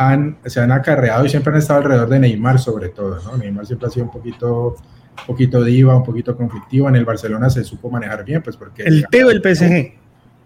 [0.00, 3.36] han, se han acarreado y siempre han estado alrededor de Neymar, sobre todo, ¿no?
[3.36, 6.88] Neymar siempre ha sido un poquito, un poquito diva, un poquito conflictivo.
[6.88, 8.82] En el Barcelona se supo manejar bien, pues porque...
[8.82, 9.92] El Teo del PSG.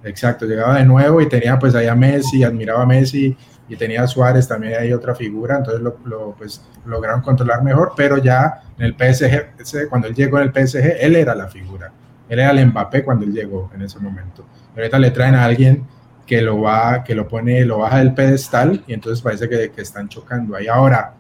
[0.02, 3.36] Exacto, llegaba de nuevo y tenía pues ahí a Messi, admiraba a Messi
[3.68, 8.18] y tenía a Suárez también hay otra figura, entonces lo, pues, lograron controlar mejor, pero
[8.18, 11.90] ya en el PSG, cuando él llegó en el PSG, él era la figura,
[12.28, 14.44] él era el Mbappé cuando él llegó en ese momento.
[14.76, 15.86] ahorita le traen a alguien
[16.26, 19.82] que lo va, que lo pone, lo baja del pedestal y entonces parece que, que
[19.82, 20.66] están chocando ahí.
[20.66, 21.14] Ahora,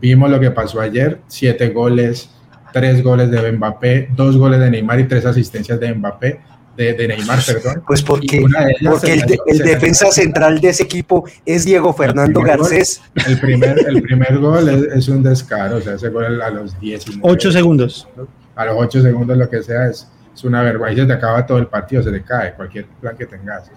[0.00, 2.30] vimos lo que pasó ayer, siete goles,
[2.72, 6.40] tres goles de Mbappé, dos goles de Neymar y tres asistencias de Mbappé
[6.76, 7.82] de, Neymar, perdón.
[7.86, 8.44] Pues porque,
[8.88, 13.02] porque el, defensa central de ese equipo es Diego Fernando Garcés.
[13.26, 17.20] el, primer, el primer gol es, un descaro, o sea, ese gol a los 19.
[17.22, 18.08] 8 segundos.
[18.56, 21.06] A los 8 segundos, lo que sea, es, es una vergüenza.
[21.06, 23.70] te acaba todo el partido, se te cae cualquier plan que tengas.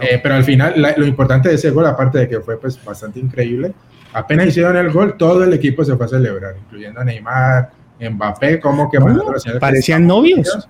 [0.00, 3.20] Eh, pero al final, lo importante de ese gol, aparte de que fue pues bastante
[3.20, 3.72] increíble,
[4.12, 8.60] apenas hicieron el gol, todo el equipo se fue a celebrar, incluyendo a Neymar, Mbappé,
[8.60, 8.98] como que...
[9.58, 10.68] parecían novios.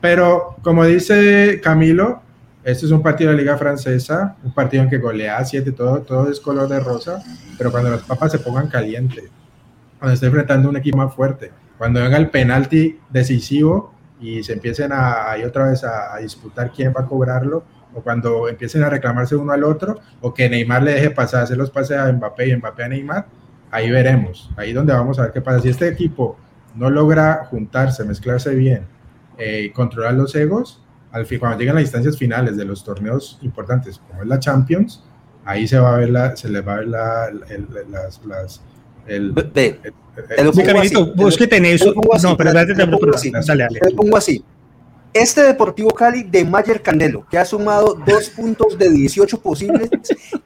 [0.00, 2.22] Pero como dice Camilo,
[2.62, 6.02] este es un partido de la Liga Francesa, un partido en que golea 7, todo,
[6.02, 7.22] todo es color de rosa,
[7.56, 9.24] pero cuando las papas se pongan calientes,
[9.98, 14.92] cuando esté enfrentando un equipo más fuerte, cuando venga el penalti decisivo y se empiecen
[14.92, 19.36] a, ahí otra vez a, disputar quién va a cobrarlo, o cuando empiecen a reclamarse
[19.36, 22.56] uno al otro, o que Neymar le deje pasar, hacer los pases a Mbappé y
[22.56, 23.26] Mbappé a Neymar,
[23.70, 25.60] ahí veremos, ahí donde vamos a ver qué pasa.
[25.60, 26.36] Si este equipo
[26.74, 28.86] no logra juntarse, mezclarse bien,
[29.36, 33.98] eh, controlar los egos, al fin, cuando lleguen las instancias finales de los torneos importantes,
[33.98, 35.02] como es la Champions,
[35.44, 37.30] ahí se va a ver la, se les va a ver la,
[37.88, 38.62] las
[39.08, 39.78] el, el,
[40.36, 44.44] el, vos que tenés, no, pero dale, te pongo así.
[45.12, 49.88] Este Deportivo Cali de Mayer Candelo, que ha sumado dos puntos de 18 posibles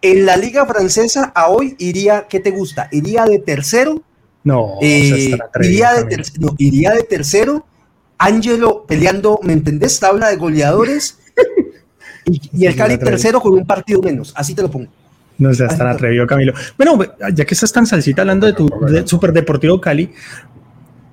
[0.01, 2.89] en la Liga Francesa, a hoy iría, ¿qué te gusta?
[2.93, 4.03] ¿Iría de tercero?
[4.45, 7.65] No, eh, iría, de no iría de tercero
[8.23, 9.99] Ángelo peleando, ¿me entendés?
[9.99, 11.19] Tabla de goleadores.
[12.25, 14.33] Y, el Cali tercero con un partido menos.
[14.37, 14.89] Así te lo pongo.
[15.39, 16.53] No seas tan atrevido, Camilo.
[16.77, 16.99] Bueno,
[17.35, 18.69] ya que estás tan salsita hablando de tu
[19.07, 20.11] Super Deportivo Cali,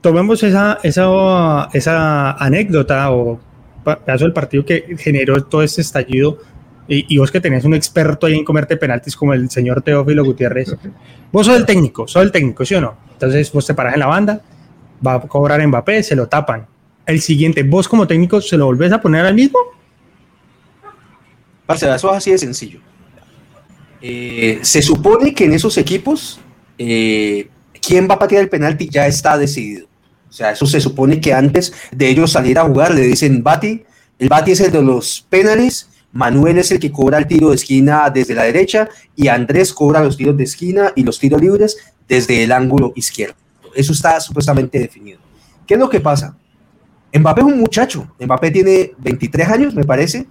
[0.02, 3.40] tomemos esa, esa, esa anécdota o
[3.84, 6.40] pedazo del partido que generó todo este estallido
[6.92, 10.76] y, vos que tenés un experto ahí en comerte penaltis como el señor Teófilo Gutiérrez.
[11.32, 12.98] Vos sos el técnico, sos el técnico, ¿sí o no?
[13.14, 14.42] Entonces vos te paras en la banda,
[15.06, 16.66] va a cobrar Mbappé, se lo tapan
[17.06, 19.60] el siguiente, vos como técnico, ¿se lo volvés a poner al mismo?
[21.68, 22.80] Parce, eso es así de sencillo.
[24.02, 26.40] Eh, se supone que en esos equipos,
[26.78, 27.50] eh,
[27.82, 29.88] quién va a patear el penalti ya está decidido.
[30.30, 33.84] O sea, eso se supone que antes de ellos salir a jugar le dicen Bati,
[34.20, 37.56] el Bati es el de los penales, Manuel es el que cobra el tiro de
[37.56, 41.78] esquina desde la derecha y Andrés cobra los tiros de esquina y los tiros libres
[42.08, 43.36] desde el ángulo izquierdo.
[43.76, 45.20] Eso está supuestamente definido.
[45.68, 46.36] ¿Qué es lo que pasa?
[47.14, 48.08] Mbappé es un muchacho.
[48.20, 50.28] Mbappé tiene 23 años, me parece.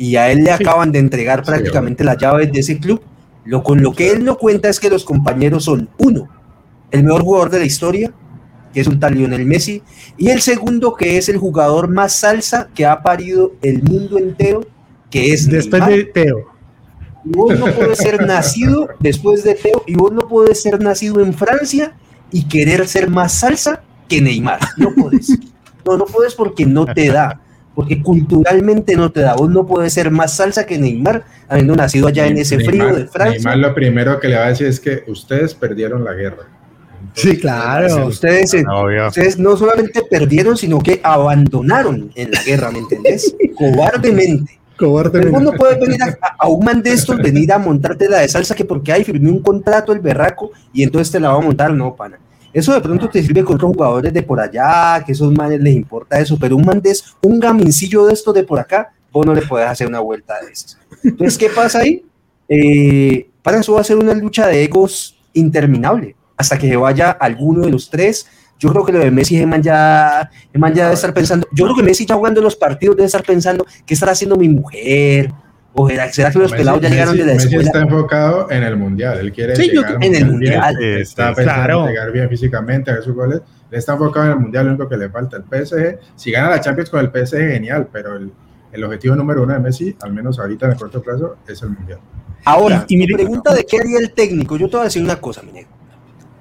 [0.00, 3.02] Y a él le acaban de entregar prácticamente las llaves de ese club.
[3.44, 6.26] Lo con lo que él no cuenta es que los compañeros son uno,
[6.90, 8.10] el mejor jugador de la historia,
[8.72, 9.82] que es un tal Lionel Messi,
[10.16, 14.66] y el segundo que es el jugador más salsa que ha parido el mundo entero,
[15.10, 16.46] que es después de Teo.
[17.22, 21.20] Y vos no puedes ser nacido después de Teo, y vos no puedes ser nacido
[21.20, 21.94] en Francia
[22.32, 24.60] y querer ser más salsa que Neymar.
[24.78, 25.28] No puedes.
[25.84, 27.38] No, no puedes porque no te da.
[27.74, 29.34] Porque culturalmente no te da.
[29.34, 33.06] Vos no puedes ser más salsa que Neymar, habiendo nacido allá en ese frío de
[33.06, 33.38] Francia.
[33.38, 36.44] Neymar lo primero que le va a decir es que ustedes perdieron la guerra.
[37.14, 38.06] sí, claro.
[38.06, 38.54] Ustedes,
[39.06, 43.34] ustedes no solamente perdieron, sino que abandonaron en la guerra, ¿me entendés?
[43.56, 44.58] Cobardemente.
[44.76, 45.30] Cobardemente.
[45.30, 46.00] Vos no puedes venir
[46.38, 49.30] a, un man de estos, venir a montarte la de salsa que porque hay firmé
[49.30, 52.18] un contrato el berraco y entonces te la va a montar, no, pana.
[52.52, 55.74] Eso de pronto te sirve con otros jugadores de por allá, que esos manes les
[55.74, 59.34] importa eso, pero un man de un gamincillo de esto de por acá, vos no
[59.34, 60.78] le puedes hacer una vuelta de esas.
[61.04, 62.04] Entonces, ¿qué pasa ahí?
[62.48, 67.62] Eh, para eso va a ser una lucha de egos interminable, hasta que vaya alguno
[67.62, 68.26] de los tres
[68.58, 71.76] Yo creo que lo de Messi, Eman ya, Eman ya debe estar pensando, yo creo
[71.76, 75.32] que Messi ya jugando los partidos debe estar pensando, ¿qué estará haciendo mi mujer?
[75.72, 77.58] ¿O será, que los pelados ya llegaron de la escuela?
[77.58, 80.82] Messi está enfocado en el Mundial, él quiere sí, llegar en el Mundial.
[80.82, 84.38] está pensando en llegar bien físicamente, a ver sus goles, él está enfocado en el
[84.38, 87.52] Mundial, lo único que le falta, el PSG, si gana la Champions con el PSG,
[87.52, 88.32] genial, pero el,
[88.72, 91.70] el objetivo número uno de Messi, al menos ahorita en el corto plazo, es el
[91.70, 92.00] Mundial.
[92.44, 95.20] Ahora, y, mi pregunta de qué haría el técnico, yo te voy a decir una
[95.20, 95.70] cosa, mi negro.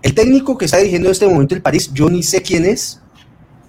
[0.02, 2.99] El técnico que está dirigiendo en este momento el París, yo ni sé quién es,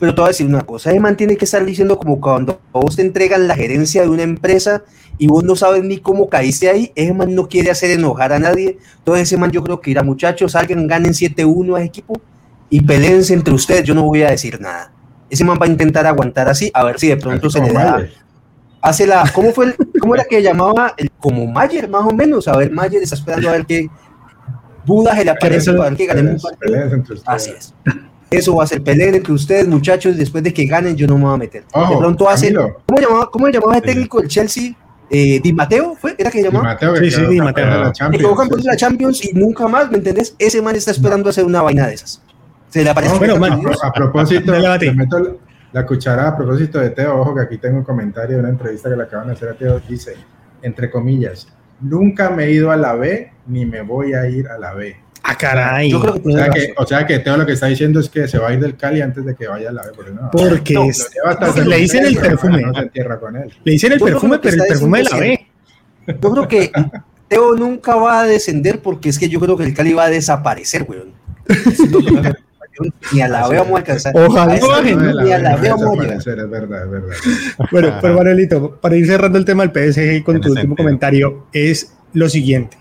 [0.00, 2.96] pero te voy a decir una cosa, man tiene que estar diciendo como cuando vos
[2.96, 4.82] te entregan la gerencia de una empresa
[5.18, 8.38] y vos no sabes ni cómo caíste ahí, ese man no quiere hacer enojar a
[8.38, 12.14] nadie, entonces ese man yo creo que irá muchachos, salgan, ganen 7-1 a ese equipo
[12.70, 14.90] y peleense entre ustedes, yo no voy a decir nada.
[15.28, 18.02] Ese man va a intentar aguantar así, a ver si de pronto se le da...
[18.82, 20.94] Hace la, ¿cómo fue el, cómo era que llamaba?
[20.96, 23.90] El, como Mayer, más o menos, a ver, Mayer está esperando a ver qué,
[24.86, 27.22] Buda se le aparece para que ganen un partido.
[27.26, 27.74] Así es.
[28.30, 30.16] Eso va a ser pelea entre ustedes, muchachos.
[30.16, 31.64] Después de que ganen, yo no me voy a meter.
[31.64, 32.54] de pronto hacen.
[32.54, 34.74] ¿Cómo llamaba, cómo llamaba el técnico del Chelsea?
[35.12, 36.14] Eh, Di Mateo, ¿fue?
[36.16, 36.68] ¿Era que llamaba?
[36.68, 37.66] Di Mateo, sí, sí, Di Mateo.
[37.66, 40.36] La Champions, la Champions y nunca más, ¿me entendés?
[40.38, 42.22] Ese man está esperando hacer una vaina de esas.
[42.68, 43.18] Se le aparece.
[43.18, 45.38] bueno, man, a, propósito, le meto
[45.72, 47.20] la cuchara a propósito de Teo.
[47.20, 49.54] Ojo que aquí tengo un comentario de una entrevista que le acaban de hacer a
[49.54, 49.80] Teo.
[49.80, 50.14] Dice,
[50.62, 51.48] entre comillas,
[51.80, 54.96] nunca me he ido a la B ni me voy a ir a la B.
[55.22, 55.90] Ah, caray.
[55.90, 58.09] Yo creo que o, sea que, o sea que Teo lo que está diciendo es
[58.09, 59.88] que se va a ir del Cali antes de que vaya a la B.
[59.94, 62.62] Porque, no, porque no, le dicen el perfume.
[62.62, 63.52] No se entierra con él.
[63.64, 65.46] Le dicen el perfume, pero el perfume de la B.
[66.06, 66.72] Yo creo que
[67.28, 70.11] Teo nunca va a descender porque es que yo creo que el Cali va a
[70.11, 71.12] desaparecer, weón.
[73.12, 74.12] ni a la B vamos a alcanzar.
[74.16, 77.16] Ojalá ni a la B vamos a Es verdad, es verdad.
[77.70, 81.92] Bueno, pero Manuelito, para ir cerrando el tema del PSG con tu último comentario, es
[82.14, 82.80] lo siguiente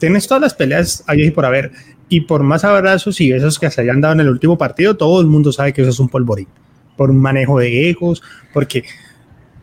[0.00, 1.70] tienes todas las peleas ahí y por haber.
[2.08, 5.20] Y por más abrazos y besos que se hayan dado en el último partido, todo
[5.20, 6.48] el mundo sabe que eso es un polvorín.
[6.96, 8.20] Por un manejo de egos,
[8.52, 8.84] porque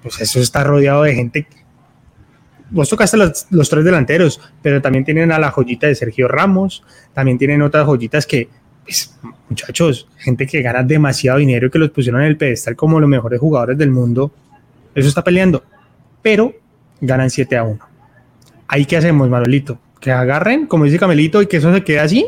[0.02, 1.48] pues eso está rodeado de gente.
[2.70, 6.84] Vos tocaste los, los tres delanteros, pero también tienen a la joyita de Sergio Ramos,
[7.14, 8.50] también tienen otras joyitas que,
[8.84, 9.18] pues,
[9.50, 13.10] muchachos, gente que gana demasiado dinero y que los pusieron en el pedestal como los
[13.10, 14.34] mejores jugadores del mundo,
[14.96, 15.64] eso está peleando,
[16.22, 16.54] pero
[17.00, 17.80] ganan 7 a 1.
[18.68, 19.80] ¿Ahí qué hacemos, Manolito?
[20.00, 22.28] Que agarren, como dice Camelito, y que eso se quede así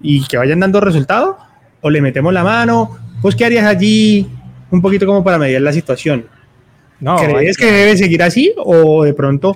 [0.00, 1.38] y que vayan dando resultado,
[1.80, 4.28] o le metemos la mano, pues ¿qué harías allí
[4.70, 6.26] un poquito como para medir la situación?
[7.00, 9.54] No, ¿Crees que debe seguir así o de pronto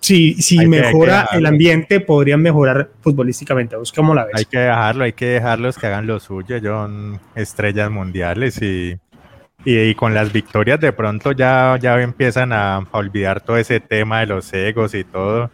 [0.00, 3.76] si, si mejora el ambiente podrían mejorar futbolísticamente?
[3.76, 4.34] ¿Vos cómo la ves?
[4.36, 8.96] Hay que dejarlo, hay que dejarlos que hagan lo suyo, son estrellas mundiales y,
[9.64, 14.20] y, con las victorias de pronto ya, ya empiezan a, a olvidar todo ese tema
[14.20, 15.50] de los egos y todo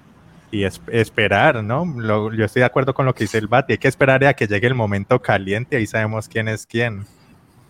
[0.51, 2.33] y esperar, ¿no?
[2.33, 4.47] yo estoy de acuerdo con lo que dice el Bati, hay que esperar a que
[4.47, 7.05] llegue el momento caliente, ahí sabemos quién es quién.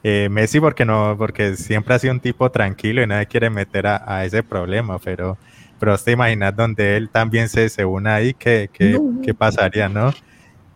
[0.05, 3.87] Eh, Messi porque no, porque siempre ha sido un tipo tranquilo y nadie quiere meter
[3.89, 5.37] a, ese problema, pero,
[5.81, 10.13] pero te imaginas donde él también se, se une ahí, ¿qué, qué, pasaría, no?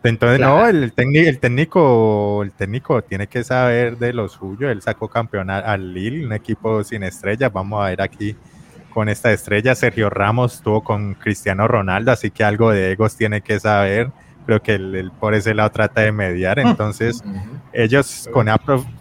[0.03, 4.81] Entonces, no, el, técnico, el técnico, el técnico tiene que saber de lo suyo, él
[4.81, 8.35] sacó campeón al Lille, un equipo sin estrellas, vamos a ver aquí
[8.93, 9.75] con esta estrella.
[9.75, 14.11] Sergio Ramos estuvo con Cristiano Ronaldo, así que algo de egos tiene que saber.
[14.45, 16.59] Creo que él, por ese lado trata de mediar.
[16.59, 17.23] Entonces,
[17.71, 18.47] ellos, con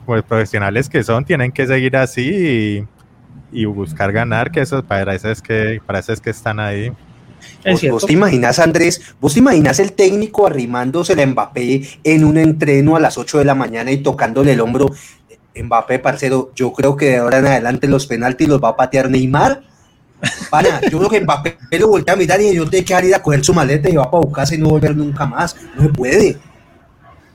[0.06, 2.86] pues, profesionales que son, tienen que seguir así
[3.52, 6.92] y, buscar ganar, que eso para eso es que, para eso es que están ahí.
[7.90, 9.14] ¿Vos, te imaginas, Andrés?
[9.20, 13.44] ¿Vos te imaginas el técnico arrimándose el Mbappé en un entreno a las 8 de
[13.44, 14.90] la mañana y tocándole el hombro?
[15.60, 19.10] Mbappé, parcero, yo creo que de ahora en adelante los penaltis los va a patear
[19.10, 19.71] Neymar
[20.50, 23.22] Pana, yo creo que Mbappé lo voltea a mirar y yo tengo que ir a
[23.22, 25.56] coger su maleta y va para buscarse y no volver nunca más.
[25.74, 26.36] No se puede.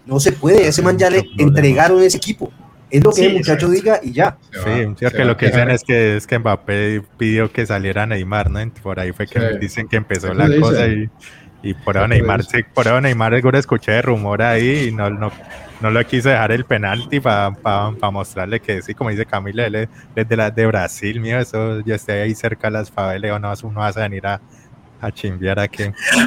[0.05, 0.67] No se puede.
[0.67, 2.51] ese man ya le entregaron ese equipo.
[2.89, 4.37] Es lo que el muchacho diga y ya.
[4.51, 8.59] Sí, que lo que dicen es que, es que Mbappé pidió que saliera Neymar, ¿no?
[8.81, 11.09] Por ahí fue que dicen que empezó la cosa y,
[11.63, 15.09] y por ahora Neymar, sí, por ahora Neymar seguro escuché de rumor ahí y no,
[15.09, 15.31] no,
[15.81, 17.51] no lo quiso dejar el penalti para
[18.11, 21.95] mostrarle que sí, como dice Camila, él es de, la, de Brasil, mío, eso yo
[21.95, 24.41] estoy ahí cerca de las favelas, no, uno vas a venir a,
[25.01, 25.83] a chimbear aquí.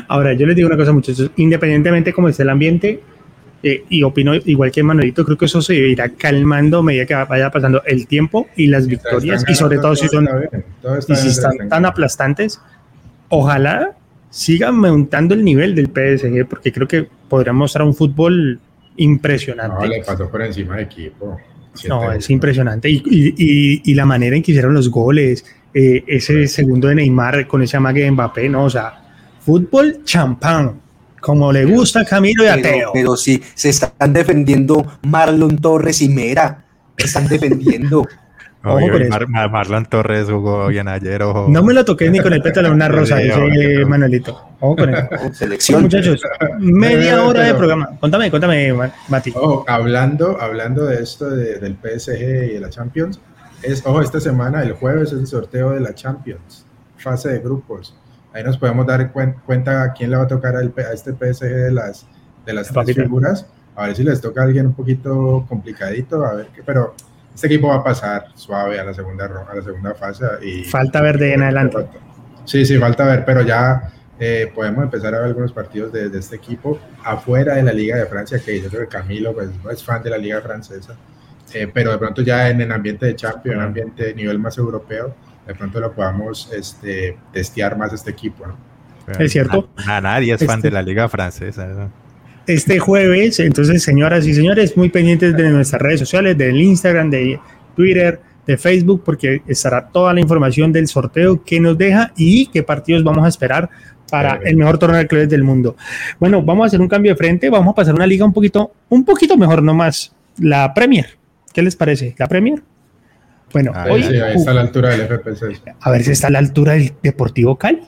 [0.08, 3.00] Ahora, yo les digo una cosa, muchachos, independientemente cómo esté el ambiente,
[3.62, 7.14] eh, y opino igual que Manuelito, creo que eso se irá calmando a medida que
[7.14, 10.26] vaya pasando el tiempo y las victorias, y sobre todo si son
[11.08, 12.60] y si están tan aplastantes,
[13.28, 13.96] ojalá
[14.30, 18.60] sigan aumentando el nivel del PSG, porque creo que podría mostrar un fútbol
[19.00, 19.76] impresionante.
[19.76, 21.38] No, le pasó por encima de equipo.
[21.88, 22.90] No, es impresionante.
[22.90, 27.46] Y, y, y, la manera en que hicieron los goles, eh, ese segundo de Neymar
[27.46, 29.02] con ese amague de Mbappé, no, o sea,
[29.40, 30.80] fútbol champán.
[31.20, 32.92] Como le gusta a Camilo y a Teo.
[32.94, 36.64] Pero sí, se están defendiendo Marlon Torres y Mera.
[36.96, 38.08] Están defendiendo.
[38.62, 41.22] Marlon Torres jugó bien ayer.
[41.22, 44.38] No me lo toqué ni con el pétalo de una rosa, dice Manuelito.
[44.60, 44.94] Ojo con
[45.34, 45.82] Selección.
[45.82, 46.22] muchachos,
[46.58, 47.90] media hora de programa.
[47.98, 48.72] Contame, contame,
[49.08, 49.32] Mati.
[49.66, 53.20] hablando, hablando de esto del PSG y de la Champions,
[53.62, 57.96] es, ojo, esta semana, el jueves, es el sorteo de la Champions, fase de grupos.
[58.32, 61.72] Ahí nos podemos dar cuenta a quién le va a tocar a, este PSG de
[61.72, 62.06] las,
[62.46, 63.46] de las tres figuras.
[63.74, 66.94] A ver si les toca a alguien un poquito complicadito, a ver qué, pero
[67.40, 70.26] este equipo va a pasar suave a la segunda, a la segunda fase.
[70.42, 71.86] Y, falta ver de en adelante.
[72.44, 76.36] Sí, sí, falta ver, pero ya eh, podemos empezar a ver algunos partidos de, este
[76.36, 79.82] equipo afuera de la Liga de Francia, que yo creo que Camilo pues, no es
[79.82, 80.96] fan de la Liga Francesa,
[81.54, 84.58] eh, pero de pronto ya en el ambiente de Champions, en ambiente de nivel más
[84.58, 85.14] europeo,
[85.46, 88.44] de pronto lo podamos este, testear más este equipo.
[89.18, 89.70] Es cierto.
[89.86, 91.88] nadie es fan este de la Liga Francesa
[92.46, 93.40] este jueves.
[93.40, 97.38] Entonces, señoras y señores, muy pendientes de nuestras redes sociales, del Instagram, de
[97.76, 102.62] Twitter, de Facebook, porque estará toda la información del sorteo que nos deja y qué
[102.62, 103.68] partidos vamos a esperar
[104.10, 105.76] para el mejor torneo de clubes del mundo.
[106.18, 108.72] Bueno, vamos a hacer un cambio de frente, vamos a pasar una liga un poquito,
[108.88, 111.16] un poquito mejor nomás, la Premier.
[111.52, 112.14] ¿Qué les parece?
[112.18, 112.62] ¿La Premier?
[113.52, 115.74] Bueno, hoy, está a la altura del FP6.
[115.80, 117.80] A ver si está a la altura del Deportivo Cali.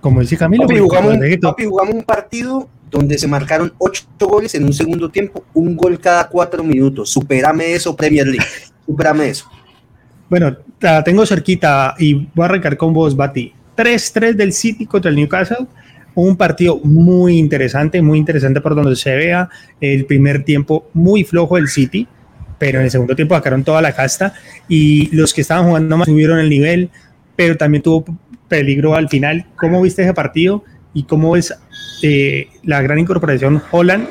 [0.00, 0.66] Como dice Camilo.
[0.66, 5.98] Papi, jugamos un partido donde se marcaron ocho goles en un segundo tiempo, un gol
[5.98, 7.10] cada cuatro minutos.
[7.10, 8.46] Superame eso, Premier League.
[8.86, 9.46] Superame eso.
[10.28, 13.52] Bueno, la tengo cerquita y voy a arrancar con vos, Bati.
[13.76, 15.66] 3-3 del City contra el Newcastle.
[16.14, 19.48] Un partido muy interesante, muy interesante por donde se vea.
[19.80, 22.06] El primer tiempo muy flojo del City,
[22.58, 24.34] pero en el segundo tiempo sacaron toda la casta
[24.68, 26.90] y los que estaban jugando más subieron el nivel,
[27.34, 28.04] pero también tuvo
[28.48, 29.46] peligro al final.
[29.56, 30.62] ¿Cómo viste ese partido?
[30.94, 31.54] y cómo es
[32.02, 34.08] eh, la gran incorporación Holland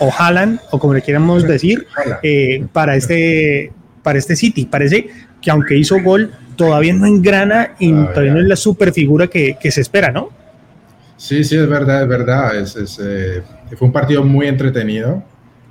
[0.00, 1.86] o Haaland o como le queramos decir
[2.22, 3.72] eh, para este
[4.02, 4.66] para este City.
[4.66, 5.08] Parece
[5.40, 9.56] que aunque hizo gol todavía no engrana y todavía no es la super figura que,
[9.60, 10.30] que, se espera, ¿no?
[11.16, 12.56] Sí, sí, es verdad, es verdad.
[12.56, 13.42] Es, eh,
[13.76, 15.22] fue un partido muy entretenido,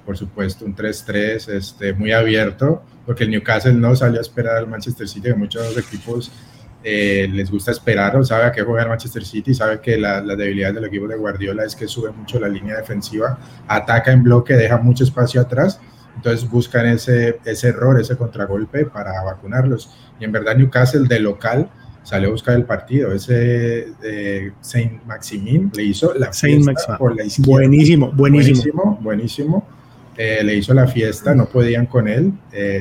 [0.06, 4.68] por supuesto, un 3-3, este, muy abierto, porque el Newcastle no salió a esperar al
[4.68, 6.32] Manchester City, que muchos equipos
[6.90, 10.22] eh, les gusta esperar o sabe a qué juega el Manchester City, sabe que la,
[10.22, 14.54] debilidad del equipo de Guardiola es que sube mucho la línea defensiva, ataca en bloque,
[14.54, 15.82] deja mucho espacio atrás,
[16.16, 19.90] entonces buscan ese, ese error, ese contragolpe para vacunarlos.
[20.18, 21.70] Y en verdad Newcastle de local
[22.04, 27.26] salió a buscar el partido, ese eh, Saint Maximin le hizo la fiesta por la
[27.26, 27.52] izquierda.
[27.52, 28.98] Buenísimo, buenísimo.
[29.02, 29.68] Buenísimo,
[30.16, 32.32] eh, le hizo la fiesta, no podían con él,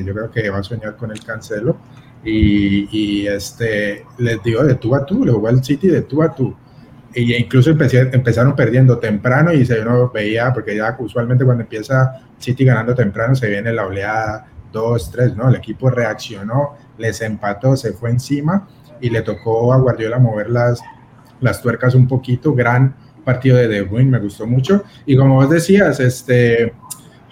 [0.05, 1.75] yo creo que va a soñar con el Cancelo
[2.29, 6.33] y, este, les digo de tú a tú, le jugó al City de tú a
[6.33, 6.55] tú.
[7.13, 12.65] Y incluso empezaron perdiendo temprano y se uno veía, porque ya usualmente cuando empieza City
[12.65, 15.49] ganando temprano se viene la oleada 2, 3, ¿no?
[15.49, 18.67] El equipo reaccionó, les empató, se fue encima
[18.99, 20.81] y le tocó a Guardiola mover las,
[21.39, 22.53] las tuercas un poquito.
[22.53, 24.83] Gran partido de De Bruyne, me gustó mucho.
[25.05, 26.73] Y como vos decías, este,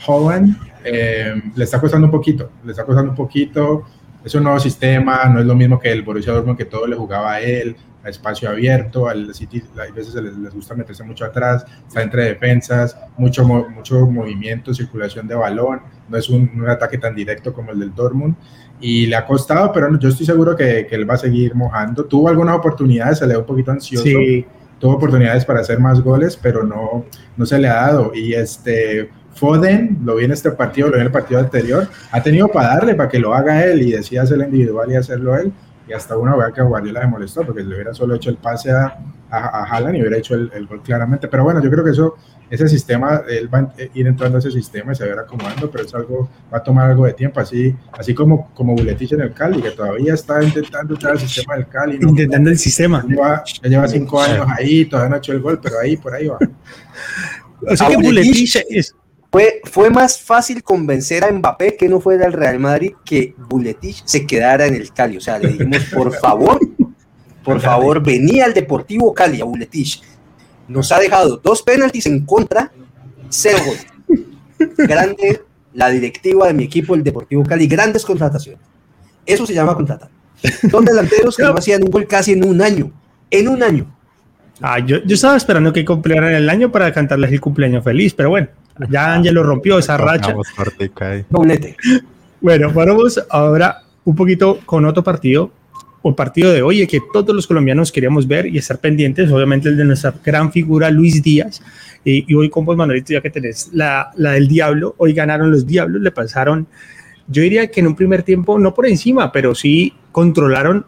[0.07, 3.83] Holland eh, le está costando un poquito, le está costando un poquito
[4.25, 6.95] es un nuevo sistema, no es lo mismo que el Borussia Dortmund que todo le
[6.95, 11.25] jugaba a él, a espacio abierto, al City a veces les, les gusta meterse mucho
[11.25, 16.97] atrás, está entre defensas, mucho, mucho movimiento, circulación de balón, no es un, un, ataque
[16.97, 18.35] tan directo como el del Dortmund
[18.81, 22.05] y le ha costado, pero yo estoy seguro que, que él va a seguir mojando.
[22.05, 24.09] Tuvo algunas oportunidades, se le dio un poquito ansioso.
[24.77, 27.05] Tuvo oportunidades para hacer más goles, pero no,
[27.37, 28.11] no se le ha dado.
[28.13, 32.23] Y este, Foden, lo vi en este partido, lo vi en el partido anterior, ha
[32.23, 35.51] tenido para darle, para que lo haga él y decida hacerlo individual y hacerlo él.
[35.87, 38.37] Y hasta una vez que a Guardiola le molestó, porque le hubiera solo hecho el
[38.37, 38.97] pase a,
[39.29, 41.27] a, Haaland y hubiera hecho el, gol claramente.
[41.27, 42.15] Pero bueno, yo creo que eso,
[42.49, 45.19] ese sistema, él va a ir entrando a ese sistema y se va a ir
[45.19, 49.13] acomodando, pero es algo, va a tomar algo de tiempo, así, así como, como Buletich
[49.13, 51.99] en el Cali, que todavía está intentando entrar al sistema del Cali.
[52.01, 53.05] Intentando el sistema.
[53.61, 56.27] Ya lleva, cinco años ahí, todavía no ha hecho el gol, pero ahí, por ahí
[56.27, 56.39] va.
[57.67, 58.93] O sea que Buletich es,
[59.63, 64.25] fue, más fácil convencer a Mbappé que no fuera al Real Madrid que Buletich se
[64.25, 65.17] quedara en el Cali.
[65.17, 66.59] O sea, le dijimos, por favor,
[67.43, 70.01] por favor, venía al Deportivo Cali a Buletich.
[70.67, 72.71] Nos ha dejado dos penaltis en contra,
[73.29, 74.67] cero gol.
[74.77, 75.41] Grande
[75.73, 78.61] la directiva de mi equipo, el Deportivo Cali, grandes contrataciones.
[79.25, 80.09] Eso se llama contratar.
[80.71, 82.91] Son delanteros que no hacían un gol casi en un año.
[83.29, 83.93] En un año.
[84.61, 88.29] Ah, yo, yo estaba esperando que cumplieran el año para cantarles el cumpleaños feliz, pero
[88.29, 88.47] bueno.
[88.89, 90.35] Ya Ángel lo rompió esa racha.
[92.41, 95.51] Bueno, vamos ahora un poquito con otro partido.
[96.01, 99.77] o partido de hoy que todos los colombianos queríamos ver y estar pendientes, obviamente el
[99.77, 101.63] de nuestra gran figura Luis Díaz.
[102.03, 105.65] y hoy con vos, Manuelito, ya que tenés la, la del Diablo, hoy ganaron los
[105.65, 106.67] Diablos, le pasaron,
[107.27, 110.85] yo diría que en un primer tiempo, no por encima, pero sí controlaron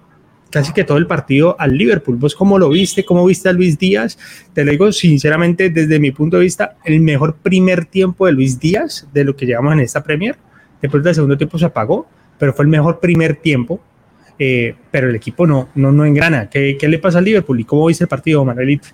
[0.49, 2.17] casi que todo el partido al Liverpool.
[2.17, 3.05] ¿Vos cómo lo viste?
[3.05, 4.17] ¿Cómo viste a Luis Díaz?
[4.53, 8.59] Te lo digo sinceramente, desde mi punto de vista, el mejor primer tiempo de Luis
[8.59, 10.37] Díaz de lo que llevamos en esta Premier.
[10.81, 13.79] Después del segundo tiempo se apagó, pero fue el mejor primer tiempo.
[14.39, 16.47] Eh, pero el equipo no, no, no engrana.
[16.49, 18.89] ¿Qué, ¿Qué, le pasa al Liverpool y cómo viste el partido, Manuelito?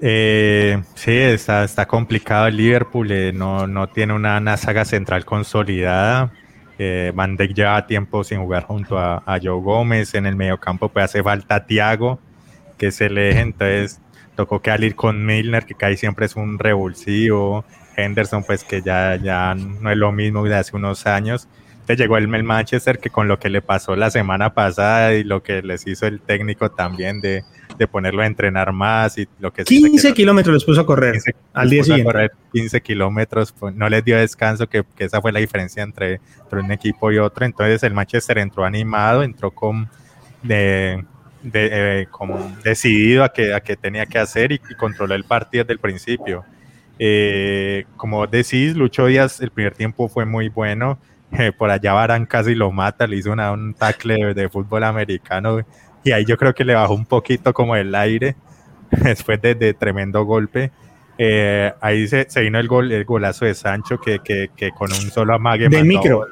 [0.00, 6.32] Eh, sí, está, complicado el Liverpool, eh, no, no tiene una, una saga central consolidada.
[6.78, 10.14] Eh, Van Dijk lleva tiempo sin jugar junto a, Joe Gómez.
[10.14, 12.20] En el mediocampo pues hace falta Thiago,
[12.76, 13.40] que se le eje.
[13.40, 14.00] Entonces
[14.36, 17.64] tocó que al ir con Milner, que casi siempre es un revulsivo.
[17.96, 21.48] Henderson, pues que ya, ya no es lo mismo de hace unos años.
[21.72, 25.42] Entonces llegó el, Manchester, que con lo que le pasó la semana pasada y lo
[25.42, 27.44] que les hizo el técnico también de,
[27.78, 31.20] de ponerlo a entrenar más y lo que 15 kilómetros les puso a correr
[31.54, 32.04] al día siguiente.
[32.04, 36.20] correr 15 kilómetros, pues, no les dio descanso, que, que, esa fue la diferencia entre,
[36.42, 37.46] entre, un equipo y otro.
[37.46, 39.88] Entonces el Manchester entró animado, entró con,
[40.42, 41.04] de,
[41.42, 42.08] de, eh,
[42.64, 46.44] decidido a que, a que tenía que hacer y, controló el partido desde el principio.
[46.98, 50.98] Eh, como decís, Lucho Díaz, el primer tiempo fue muy bueno.
[51.30, 55.64] Eh, por allá Barán casi lo mata, le hizo una, un tackle de fútbol americano
[56.04, 58.36] y ahí yo creo que le bajó un poquito como el aire
[58.90, 60.70] después de, tremendo golpe.
[61.20, 65.10] Eh, ahí se, vino el, gol, el golazo de Sancho que, que, que con un
[65.10, 65.68] solo amague.
[65.68, 66.26] De micro.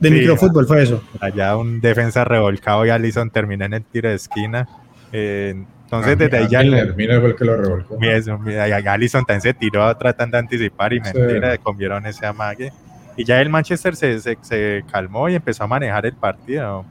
[0.00, 1.02] De microfútbol fue eso.
[1.20, 4.68] Allá un defensa revolcado y Allison termina en el tiro de esquina.
[5.12, 6.62] Eh, entonces, desde ahí ya.
[6.62, 7.98] Miller, fue el que lo revolcó.
[8.00, 11.58] Allison también se tiró tratando de anticipar y mentira, sí.
[11.62, 12.72] comieron ese amague.
[13.16, 16.84] Y ya el Manchester se, se, se, calmó y empezó a manejar el partido.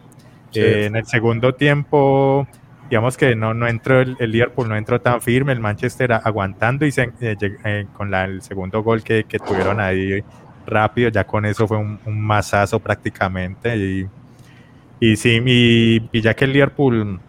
[0.54, 2.48] Eh, en el segundo tiempo,
[2.90, 6.92] digamos que no, no entró el, Liverpool, no entró tan firme, el Manchester aguantando y
[6.92, 10.24] se, eh, eh, con el segundo gol que, que, tuvieron ahí
[10.66, 13.76] rápido, ya con eso fue un, un masazo prácticamente.
[13.76, 14.08] Y,
[15.00, 17.20] y sí, y, ya que el Liverpool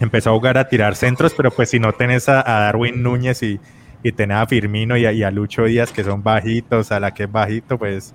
[0.00, 3.60] empezó a jugar a tirar centros, pero pues si no tenés a, Darwin Núñez y,
[4.02, 7.12] y tenés a Firmino y a, y a, Lucho Díaz que son bajitos, a la
[7.12, 8.14] que es bajito, pues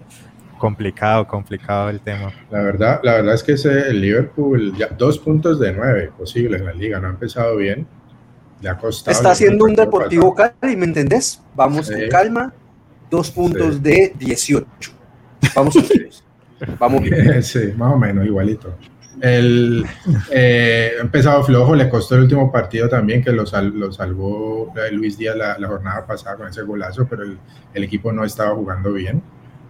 [0.57, 2.31] complicado, complicado el tema.
[2.51, 6.59] La verdad, la verdad es que ese, el Liverpool, ya dos puntos de nueve posibles
[6.61, 7.87] en la liga, no ha empezado bien.
[8.61, 9.15] Le ha costado.
[9.15, 11.41] Está haciendo un Deportivo Cali, ¿me entendés?
[11.55, 12.53] Vamos con calma,
[13.09, 14.91] dos puntos de 18.
[15.55, 15.75] Vamos
[16.79, 17.43] Vamos bien.
[17.43, 18.75] Sí, más o menos, igualito.
[19.21, 19.83] El,
[20.31, 25.17] eh, ha empezado flojo, le costó el último partido también, que lo, lo salvó Luis
[25.17, 27.37] Díaz la, la, jornada pasada con ese golazo, pero el,
[27.73, 29.21] el equipo no estaba jugando bien.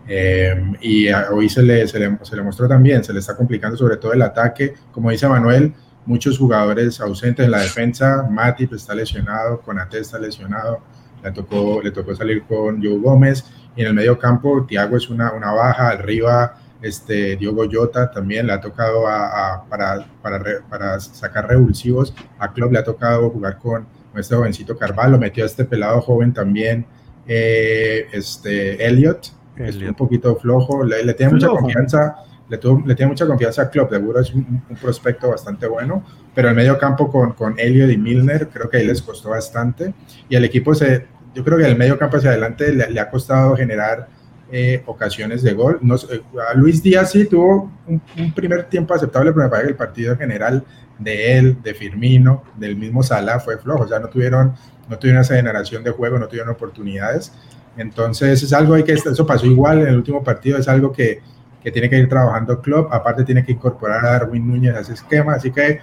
[0.07, 2.09] Em, y hoy se le, se le,
[2.41, 4.73] mostró también, se le está complicando sobre todo el ataque.
[4.91, 5.73] Como dice Manuel,
[6.05, 8.27] muchos jugadores ausentes en la defensa.
[8.29, 10.79] Matip está lesionado, Conate está lesionado.
[11.23, 13.45] Le tocó, le tocó salir con Joe Gómez.
[13.75, 15.89] Y en el medio campo, Thiago es una, una baja.
[15.89, 22.13] Arriba, este, Diogo Jota también le ha tocado a, para, para, para, sacar revulsivos.
[22.39, 23.85] A Klopp le ha tocado jugar con,
[24.15, 25.19] este jovencito Carvalho.
[25.19, 26.87] Metió a este pelado joven también,
[27.27, 32.15] eh, este, Elliot un poquito flojo, le, tiene mucha confianza,
[32.49, 36.03] le, le, tiene mucha confianza a Klopp, seguro es un, prospecto bastante bueno,
[36.33, 39.93] pero el medio campo con, con Elliot y Milner creo que ahí les costó bastante.
[40.29, 43.55] Y el equipo se, yo creo que el medio campo hacia adelante le, ha costado
[43.55, 44.07] generar
[44.51, 45.77] eh, ocasiones de gol.
[45.81, 48.01] No, a Luis Díaz sí tuvo un,
[48.33, 50.63] primer tiempo aceptable, pero me parece que el partido en general
[50.97, 54.55] de él, de Firmino, del mismo Salah fue flojo, o sea, no tuvieron,
[54.89, 57.31] no tuvieron esa generación de juego, no tuvieron oportunidades.
[57.77, 61.21] Entonces es algo que eso pasó igual en el último partido, es algo que,
[61.63, 64.93] que tiene que ir trabajando Club, aparte tiene que incorporar a Darwin Núñez a ese
[64.93, 65.79] esquema, así que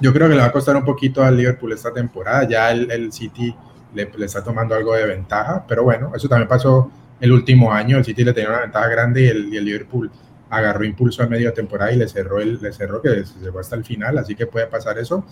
[0.00, 3.12] yo creo que le va a costar un poquito al Liverpool esta temporada, ya el,
[3.12, 3.54] City
[3.94, 8.04] le, está tomando algo de ventaja, pero bueno, eso también pasó el último año, el
[8.04, 10.10] City le tenía una ventaja grande y y el Liverpool
[10.50, 13.76] agarró impulso a medio temporada y le cerró, el, le cerró que se llegó hasta
[13.76, 15.24] el final, así que puede pasar eso,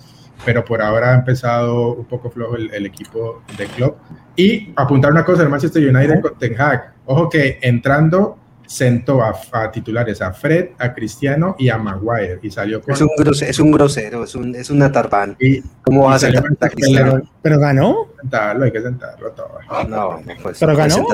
[0.44, 3.96] pero por ahora ha empezado un poco flojo el, el equipo de club.
[4.36, 9.34] Y apuntar una cosa, el Manchester United con Ten Hag, ojo que entrando sentó a,
[9.52, 12.94] a, titulares a Fred, a Cristiano y a Maguire y salió con...
[12.94, 15.36] Es un grosero, es un, grosero, es, un, es una tarpán.
[15.38, 17.22] Y, ¿Cómo va a sentar a Cristiano?
[17.42, 18.08] Pero, ganó.
[18.20, 19.58] Sentarlo, hay que sentarlo todo.
[19.88, 21.06] No, pues, pero ganó.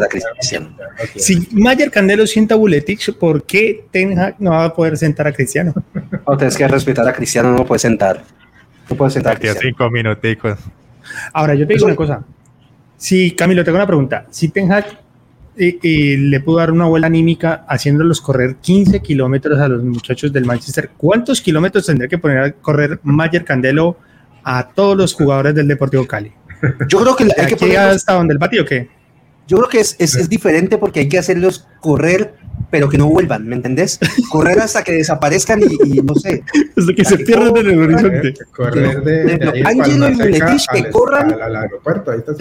[1.16, 5.32] Si Mayer Candelo sienta Buletich, ¿por qué Ten Hag no va a poder sentar a
[5.32, 5.74] Cristiano?
[6.30, 8.22] No, tienes que respetar a Cristiano, no puede sentar.
[8.88, 9.60] No puede sentar a Cristiano.
[9.60, 10.60] cinco minuticos.
[11.32, 12.22] Ahora, yo te digo una cosa.
[12.96, 14.26] Si, Camilo, tengo una pregunta.
[14.30, 14.84] Si Ten Hag
[15.60, 20.46] y, le pudo dar una buena anímica haciéndolos correr 15 kilómetros a los muchachos del
[20.46, 20.90] Manchester.
[20.96, 23.96] ¿Cuántos kilómetros tendría que poner a correr Mayer Candelo
[24.42, 26.32] a todos los jugadores del Deportivo Cali?
[26.88, 28.88] Yo creo que hay que poner hasta donde el patio, ¿qué?
[29.46, 32.34] Yo creo que es, es, es, diferente porque hay que hacerlos correr
[32.70, 33.98] pero que no vuelvan, ¿me entendés?
[34.30, 36.42] Correr hasta que desaparezcan y, no sé.
[36.76, 38.34] Hasta que se pierdan en el horizonte.
[38.54, 41.32] Correr de, de Ángelo y Buletich que corran.
[41.40, 42.32] Al, aeropuerto, ahí está.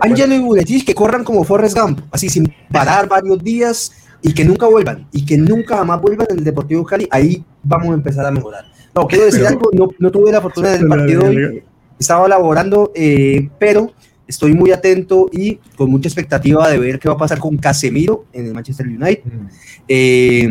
[0.00, 4.44] Ángelo y Buletich que corran como Forrest Gump, así sin parar varios días y que
[4.44, 8.26] nunca vuelvan, y que nunca jamás vuelvan en el Deportivo Cali, ahí vamos a empezar
[8.26, 8.64] a mejorar.
[8.94, 11.62] No, quiero decir algo, no, no, tuve la fortuna del partido hoy,
[11.98, 13.92] estaba laborando, eh, pero
[14.28, 18.26] estoy muy atento y con mucha expectativa de ver qué va a pasar con Casemiro
[18.32, 19.22] en el Manchester United.
[19.88, 20.48] Eh,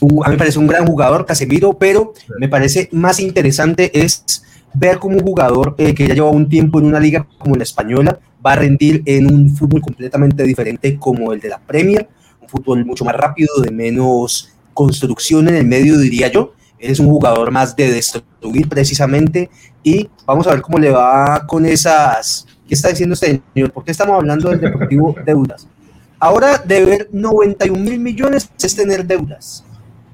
[0.00, 4.42] a mí me parece un gran jugador, Casemiro, pero me parece más interesante es
[4.74, 7.62] ver cómo un jugador eh, que ya lleva un tiempo en una liga como la
[7.62, 12.08] española va a rendir en un fútbol completamente diferente como el de la Premier,
[12.40, 16.52] un fútbol mucho más rápido, de menos construcción en el medio, diría yo.
[16.78, 19.48] es un jugador más de destruir precisamente
[19.82, 23.70] y vamos a ver cómo le va con esas ¿Qué está diciendo este señor?
[23.72, 25.68] ¿Por qué estamos hablando del Deportivo Deudas?
[26.18, 29.64] Ahora, deber 91 mil millones es tener deudas.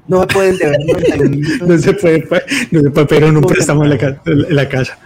[0.08, 1.60] No se pueden deber 91 mil millones.
[1.66, 2.28] No se puede,
[2.70, 4.98] no se puede pedir un préstamo en la, en la casa.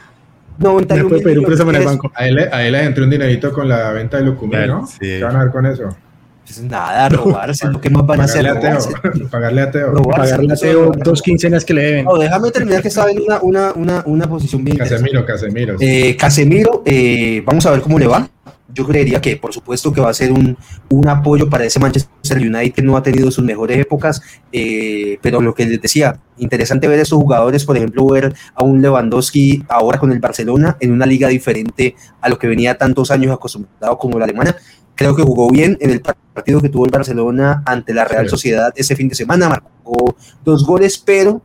[0.59, 2.11] 91 no puede pedir un préstamo en el banco.
[2.15, 4.87] A él, a él le entró un dinerito con la venta de Lucumí, ¿no?
[4.87, 4.99] Sí.
[5.01, 5.95] ¿Qué van a ver con eso?
[6.47, 8.47] Pues nada, robarse, lo que más van a hacer.
[9.31, 10.03] pagarle a Teo.
[10.11, 12.05] pagarle a Teo dos quincenas que le deben.
[12.05, 14.77] No, déjame terminar que estaba en una, una, una, una posición bien.
[14.77, 15.77] Casemiro, Casemiro.
[15.81, 18.29] Eh, Casemiro, eh, vamos a ver cómo le va.
[18.77, 20.55] Yo creería que, por supuesto, que va a ser un,
[20.91, 24.21] un apoyo para ese Manchester United que no ha tenido sus mejores épocas,
[24.53, 28.65] eh, pero lo que les decía, interesante ver a esos jugadores, por ejemplo, ver a
[28.65, 33.11] un Lewandowski ahora con el Barcelona en una liga diferente a lo que venía tantos
[33.11, 34.55] años acostumbrado como la alemana.
[34.95, 38.75] Creo que jugó bien en el partido que tuvo el Barcelona ante la Real Sociedad
[38.77, 41.41] ese fin de semana, marcó dos goles, pero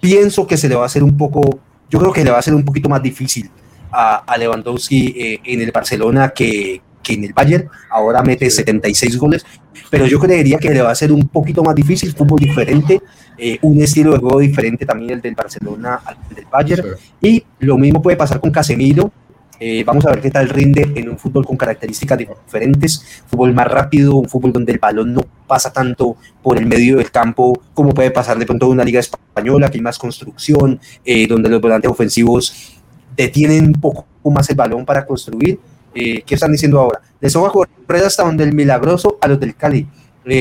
[0.00, 1.58] pienso que se le va a hacer un poco,
[1.90, 3.50] yo creo que le va a ser un poquito más difícil
[3.96, 9.46] a, Lewandowski eh, en el Barcelona que, que en el Bayern, ahora mete 76 goles,
[9.90, 13.00] pero yo creería que le va a ser un poquito más difícil, fútbol diferente,
[13.38, 16.88] eh, un estilo de juego diferente también el del Barcelona al del Bayern,
[17.22, 19.10] y lo mismo puede pasar con Casemiro,
[19.58, 23.66] eh, vamos a ver qué tal rinde en un fútbol con características diferentes, fútbol más
[23.66, 27.94] rápido, un fútbol donde el balón no pasa tanto por el medio del campo como
[27.94, 31.90] puede pasar de pronto una liga española, que hay más construcción, eh, donde los volantes
[31.90, 32.75] ofensivos
[33.16, 35.58] detienen un poco más el balón para construir.
[35.94, 37.00] Eh, ¿Qué están diciendo ahora?
[37.20, 39.88] Les van a correr hasta donde el milagroso a los del Cali.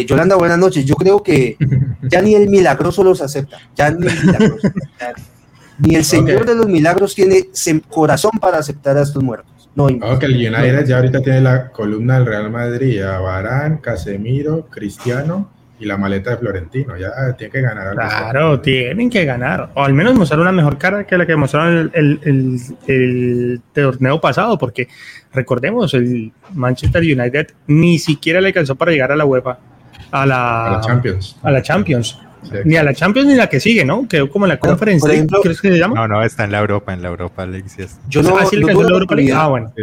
[0.08, 0.84] Yolanda, buenas noches.
[0.84, 1.58] Yo creo que
[2.10, 3.58] ya ni el milagroso los acepta.
[3.76, 4.68] Ya ni el milagroso.
[5.78, 7.50] Ni el Señor de los Milagros tiene
[7.90, 9.70] corazón para aceptar a estos muertos.
[9.76, 9.88] No,
[10.20, 15.52] que el United ya ahorita tiene la columna del Real Madrid, a Barán, Casemiro, Cristiano
[15.80, 16.98] y la maleta de Florentino.
[16.98, 17.94] Ya tiene que ganar.
[17.94, 19.72] Claro, tienen que ganar.
[19.74, 24.22] O al menos mostrar una mejor cara que la que mostraron el, el, el, torneo
[24.22, 24.88] pasado, porque
[25.34, 29.58] recordemos, el Manchester United ni siquiera le alcanzó para llegar a la UEFA.
[30.12, 31.38] A la, a la Champions.
[31.42, 32.20] A la Champions.
[32.64, 34.08] Ni a la Champions ni la que sigue, ¿no?
[34.08, 35.10] Quedó como en la conferencia.
[35.42, 35.96] ¿crees que se llama?
[35.96, 37.66] No, no, está en la Europa, en la Europa League.
[38.10, 39.74] Yo no, ah, no, tuve la oportunidad, ah, bueno.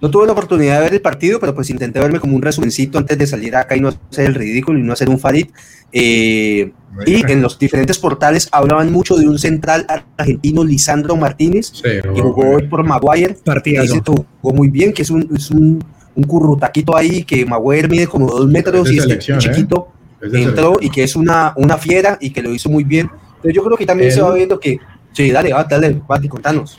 [0.00, 2.98] no tuve la oportunidad de ver el partido, pero pues intenté verme como un resumencito
[2.98, 5.48] antes de salir acá y no hacer el ridículo y no hacer un farid.
[5.92, 6.72] Eh,
[7.06, 9.86] y en los diferentes portales hablaban mucho de un central
[10.16, 13.36] argentino, Lisandro Martínez, que jugó por Maguire.
[13.44, 14.02] Partidazo.
[14.40, 15.84] Jugó muy bien, que es un, es un,
[16.14, 19.38] un currutaquito ahí, que Maguire mide como dos metros y es ¿eh?
[19.38, 23.10] chiquito entró y que es una, una fiera y que lo hizo muy bien.
[23.42, 24.78] Pero yo creo que también se va viendo que,
[25.12, 26.78] sí, dale, va, dale, Pati, contanos.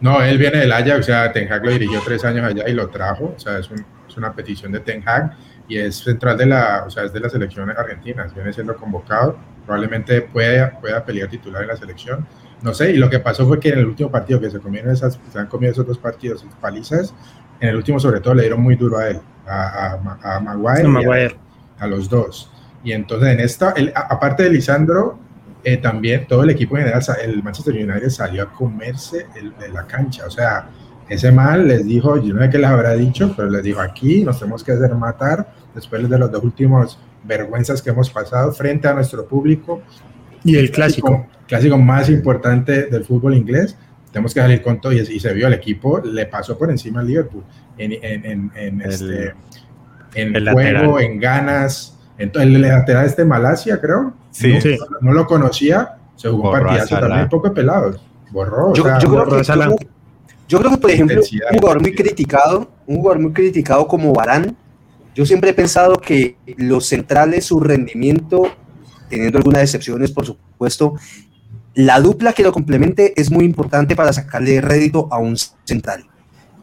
[0.00, 2.74] No, él viene del Ajax, o sea, Ten Hag lo dirigió tres años allá y
[2.74, 5.36] lo trajo, o sea, es, un, es una petición de Ten Hag
[5.68, 9.38] y es central de la, o sea, es de las selecciones argentinas, viene siendo convocado,
[9.64, 12.26] probablemente pueda, pueda pelear titular en la selección,
[12.62, 14.92] no sé, y lo que pasó fue que en el último partido que se comieron
[14.92, 17.14] esas, se han comido esos dos partidos palizas,
[17.60, 21.36] en el último sobre todo le dieron muy duro a él, a, a, a Maguire,
[21.78, 22.50] a, los dos.
[22.86, 25.18] Y entonces en esta, aparte de Lisandro,
[25.64, 29.84] eh, también todo el equipo en general, el Manchester United salió a comerse el, la
[29.88, 30.24] cancha.
[30.24, 30.68] O sea,
[31.08, 34.22] ese mal les dijo, yo no sé qué les habrá dicho, pero les dijo aquí
[34.22, 38.86] nos tenemos que hacer matar después de los dos últimos vergüenzas que hemos pasado frente
[38.86, 39.82] a nuestro público.
[40.44, 41.26] Y el clásico.
[41.48, 43.76] Clásico más importante del fútbol inglés.
[44.12, 47.08] Tenemos que salir con todo y, se vio el equipo, le pasó por encima al
[47.08, 47.42] Liverpool
[47.78, 49.34] en, en, en, en este,
[50.14, 54.14] en juego, en ganas entonces, el lateral este Malasia, creo.
[54.30, 54.54] Sí.
[54.54, 54.76] No, sí.
[55.00, 55.96] no lo conocía.
[56.16, 57.98] Se jugó partidazo también, poco pelado.
[58.30, 58.72] Borró.
[58.74, 59.86] Yo, yo creo que
[60.48, 61.20] Yo creo que, por ejemplo,
[61.52, 64.56] un jugador muy criticado, un jugador muy criticado como Barán,
[65.14, 68.52] yo siempre he pensado que los centrales, su rendimiento,
[69.08, 70.94] teniendo algunas excepciones, por supuesto,
[71.74, 76.06] la dupla que lo complemente es muy importante para sacarle rédito a un central.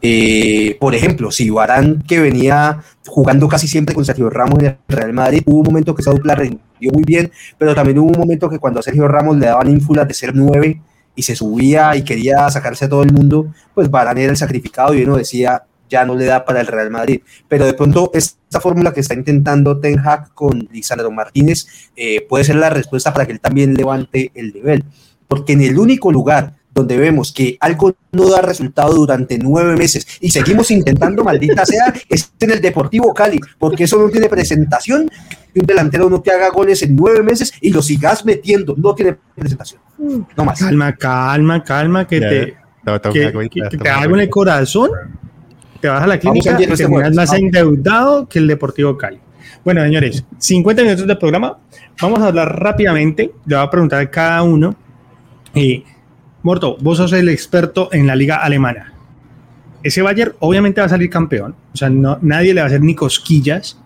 [0.05, 4.77] Eh, por ejemplo, si Barán, que venía jugando casi siempre con Sergio Ramos en el
[4.85, 8.19] Real Madrid, hubo un momento que esa dupla rindió muy bien, pero también hubo un
[8.19, 10.81] momento que cuando a Sergio Ramos le daban ínfulas de ser nueve
[11.15, 14.93] y se subía y quería sacarse a todo el mundo, pues Barán era el sacrificado
[14.93, 17.21] y uno decía, ya no le da para el Real Madrid.
[17.47, 22.43] Pero de pronto esta fórmula que está intentando Ten Hag con Lisandro Martínez eh, puede
[22.43, 24.83] ser la respuesta para que él también levante el nivel.
[25.29, 30.07] Porque en el único lugar donde vemos que algo no da resultado durante nueve meses
[30.19, 35.09] y seguimos intentando, maldita sea, es en el Deportivo Cali, porque eso no tiene presentación,
[35.53, 38.95] que un delantero no te haga goles en nueve meses y lo sigas metiendo, no
[38.95, 39.81] tiene presentación.
[40.35, 40.59] No más.
[40.59, 42.57] Calma, calma, calma, que te,
[43.11, 44.89] que, te hago en el corazón,
[45.79, 49.19] te vas a la clínica y terminas más endeudado que el Deportivo Cali.
[49.63, 51.57] Bueno, señores, 50 minutos de programa.
[52.01, 53.31] Vamos a hablar rápidamente.
[53.45, 54.75] Le voy a preguntar a cada uno.
[55.55, 55.83] Eh,
[56.43, 58.91] Morto, vos sos el experto en la liga alemana.
[59.81, 62.95] Ese Bayern obviamente va a salir campeón, o sea, nadie le va a hacer ni
[62.95, 63.79] cosquillas,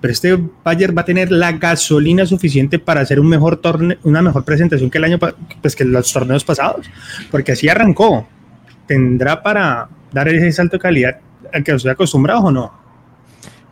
[0.00, 4.22] pero este Bayern va a tener la gasolina suficiente para hacer un mejor torneo, una
[4.22, 5.18] mejor presentación que el año
[5.60, 6.90] pues que los torneos pasados,
[7.30, 8.26] porque así arrancó.
[8.86, 11.18] ¿Tendrá para dar ese salto de calidad
[11.52, 12.80] al que estoy acostumbrado o no?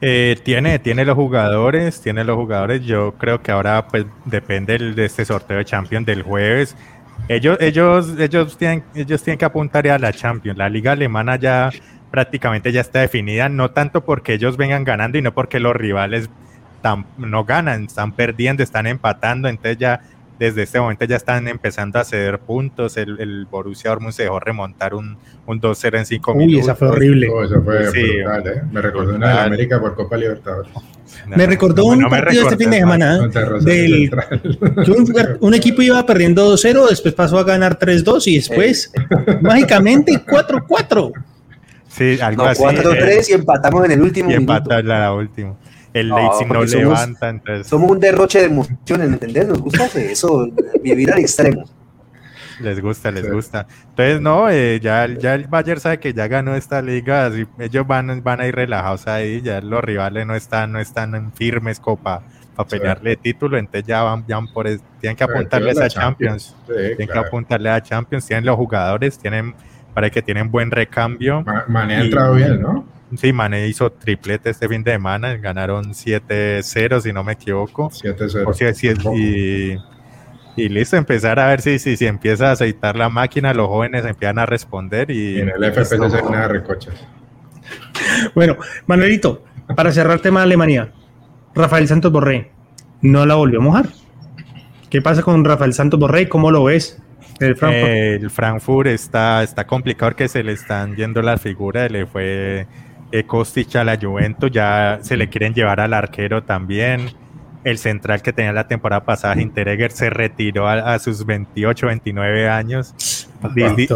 [0.01, 2.85] Eh, tiene, tiene los jugadores, tiene los jugadores.
[2.85, 6.77] Yo creo que ahora pues depende de este sorteo de Champions del jueves
[7.29, 10.59] ellos, ellos, ellos, tienen, ellos tienen que apuntar a la Champions.
[10.59, 11.71] La liga alemana ya
[12.11, 16.31] prácticamente ya está definida, no tanto porque ellos vengan ganando y no porque los rivales
[17.19, 20.01] no ganan, están perdiendo, están empatando, entonces ya
[20.39, 22.97] desde este momento ya están empezando a ceder puntos.
[22.97, 25.17] El, el Borussia Dortmund se dejó remontar un,
[25.47, 26.55] un 2-0 en 5 minutos.
[26.55, 27.29] Uy, esa fue horrible.
[27.29, 28.63] Oh, eso fue brutal, ¿eh?
[28.71, 30.71] Me recordó una de América por Copa Libertadores.
[31.27, 33.19] me recordó un partido este fin de semana
[33.61, 34.11] del,
[35.41, 38.93] un, equipo iba perdiendo 2-0, después pasó a ganar 3-2 y después
[39.41, 41.13] mágicamente 4-4.
[41.89, 42.63] Sí, algo así.
[42.63, 45.57] 4-3 y empatamos en el último y empatamos en la última.
[45.93, 47.67] El Leipzig no, levanta, entonces...
[47.67, 49.49] Somos un derroche de emociones, ¿me entendés?
[49.49, 50.49] Nos gusta eso,
[50.83, 51.65] vivir al extremo.
[52.61, 53.67] Les gusta, les gusta.
[53.91, 57.87] Entonces, no, eh, ya, ya el Bayern sabe que ya ganó esta liga, así, ellos
[57.87, 61.79] van, van a ir relajados ahí, ya los rivales no están, no están en firmes
[61.79, 62.23] copa
[62.57, 64.67] para pelearle título, entonces ya van, ya por
[65.01, 69.55] tienen que apuntarles a Champions, tienen que apuntarle a Champions, tienen los jugadores, tienen,
[69.95, 71.45] parece que tienen buen recambio.
[71.69, 72.98] Mané ha entrado bien, ¿no?
[73.17, 77.91] Sí, Mané hizo triplete este fin de semana, ganaron 7-0 si no me equivoco.
[77.91, 79.17] 7-0.
[79.17, 79.79] y
[80.59, 84.05] y listo, empezar a ver si, si, si empieza a aceitar la máquina, los jóvenes
[84.05, 85.41] empiezan a responder y...
[85.41, 86.95] en el FPC se nada recochas.
[88.35, 88.57] Bueno,
[88.87, 89.45] Manuelito,
[89.77, 90.93] para cerrar tema de Alemania,
[91.55, 92.51] Rafael Santos Borré
[93.03, 93.87] no la volvió a mojar.
[94.91, 96.29] ¿Qué pasa con Rafael Santos Borré?
[96.29, 97.01] ¿Cómo lo ves?
[97.39, 102.07] El Frankfurt, el Frankfurt está, está complicado que se le están yendo la figura, le
[102.07, 102.67] fue
[103.27, 107.11] Kostic a la Juventus, ya se le quieren llevar al arquero también
[107.65, 112.95] el central que tenía la temporada pasada, Hinteregger, se retiró a, sus 28, 29 años.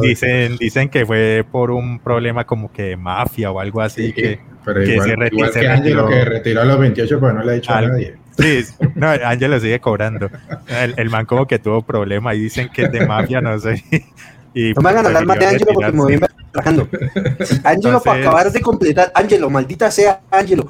[0.02, 4.12] dicen, dicen que fue por un problema como que de mafia o algo así.
[4.12, 7.42] que, pero igual, se retiró, igual que Ángelo que retiró a los 28, pues no
[7.42, 8.16] le ha dicho a nadie.
[8.38, 10.30] Sí, no, Ángelo sigue cobrando.
[10.96, 13.82] El, man como que tuvo problema y dicen que es de mafia, no sé.
[14.54, 16.20] Y no me hagan hablar más de Ángelo porque me voy
[16.52, 16.88] trabajando.
[17.64, 20.68] Ángelo, para acabar de completar, Ángelo, maldita sea Ángelo,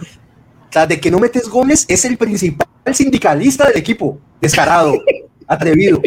[0.70, 4.18] sea, de que no metes goles es el principal sindicalista del equipo.
[4.40, 4.94] Descarado,
[5.46, 6.00] atrevido.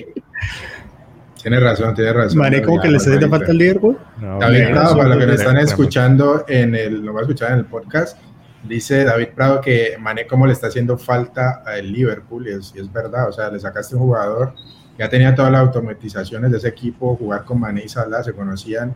[1.42, 2.40] Tiene razón, tiene razón.
[2.40, 4.00] Vale, como que le hace falta el Liverpool.
[4.40, 7.60] David Prado, para los que nos están escuchando en el, lo va a escuchar en
[7.60, 8.18] el podcast,
[8.64, 12.92] dice David Prado que Mané como le está haciendo falta al Liverpool, y es, es
[12.92, 14.56] verdad, o sea, le sacaste un jugador,
[14.98, 18.96] ya tenía todas las automatizaciones de ese equipo, jugar con Mané y Salah, se conocían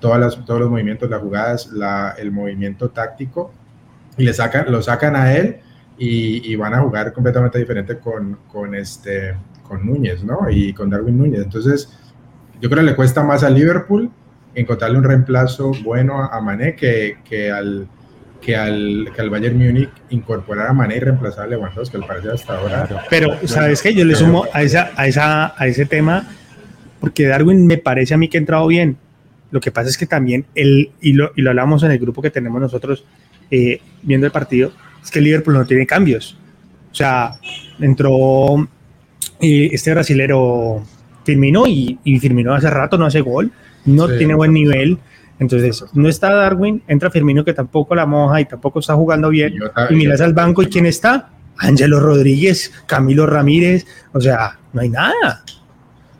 [0.00, 1.70] todas las, todos los movimientos, las jugadas,
[2.18, 3.52] el movimiento táctico,
[4.16, 5.60] y le sacan, lo sacan a él
[5.98, 10.48] y, van a jugar completamente diferente con, con, este, con Núñez, ¿no?
[10.50, 11.42] Y con Darwin Núñez.
[11.42, 11.90] Entonces,
[12.60, 14.10] yo creo que le cuesta más a Liverpool
[14.54, 17.86] encontrarle un reemplazo bueno a, Mané que, que, al,
[18.40, 22.30] que, al, que al Bayern Múnich incorporar a Mané y reemplazar a Lewandowski, que parece
[22.30, 23.04] hasta ahora.
[23.10, 23.94] Pero, ¿sabes qué?
[23.94, 26.28] Yo le sumo a, esa, a, esa, a ese tema,
[27.00, 28.96] porque Darwin me parece a mí que ha entrado bien.
[29.50, 32.22] Lo que pasa es que también él, y lo, y lo hablamos en el grupo
[32.22, 33.04] que tenemos nosotros,
[33.50, 34.72] eh, viendo el partido,
[35.02, 36.36] es que el Liverpool no tiene cambios.
[36.90, 37.38] O sea,
[37.78, 38.68] entró
[39.40, 40.82] eh, este brasilero
[41.24, 43.52] Firmino y, y, Firmino hace rato no hace gol,
[43.84, 44.98] no tiene buen nivel.
[45.38, 49.54] Entonces, no está Darwin, entra Firmino que tampoco la moja y tampoco está jugando bien.
[49.90, 51.30] Y, miras al banco y ¿quién está?
[51.58, 55.42] Ángelo Rodríguez, Camilo Ramírez, o sea, no hay nada.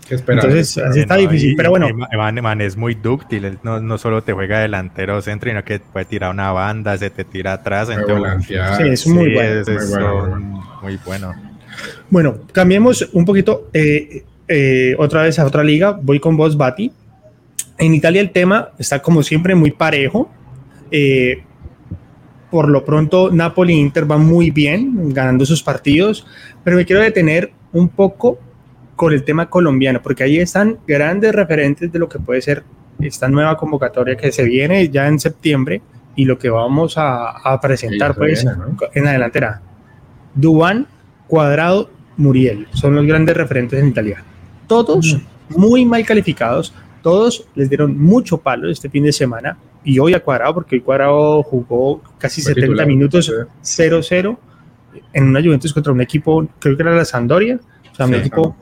[0.09, 1.89] Entonces, así está difícil, pero bueno.
[1.93, 6.31] Man, es muy dúctil, no, no, solo te juega delantero centro, sino que puede tirar
[6.31, 7.89] una banda, se te tira atrás.
[8.47, 8.55] sí,
[8.85, 11.35] es muy, bueno, muy bueno.
[12.09, 15.99] Bueno, cambiemos un poquito eh, eh, otra vez a otra liga.
[16.01, 16.93] Voy con vos, Bati.
[17.79, 20.31] En Italia el tema está como siempre muy parejo.
[20.91, 21.43] Eh,
[22.51, 26.27] por lo pronto Napoli e Inter van muy bien ganando sus partidos,
[26.63, 28.39] pero me quiero detener un poco
[28.95, 32.65] con el tema colombiano, porque ahí están grandes referentes de lo que puede ser
[33.01, 35.83] esta nueva convocatoria que se viene ya en septiembre
[36.15, 38.47] y lo que vamos a, presentar pues
[38.95, 39.61] en la delantera.
[40.35, 40.87] Dubán,
[41.27, 44.25] Cuadrado, Muriel son los grandes referentes en Italia.
[44.67, 45.19] Todos
[45.51, 46.73] muy mal calificados,
[47.07, 50.81] todos les dieron mucho palo este fin de semana y hoy a Cuadrado, porque hoy
[50.81, 53.33] Cuadrado jugó casi 70 minutos
[53.63, 54.37] 0-0
[55.13, 57.61] en una Juventus contra un equipo, creo que era la Sandoria,
[57.93, 58.57] o sea, un equipo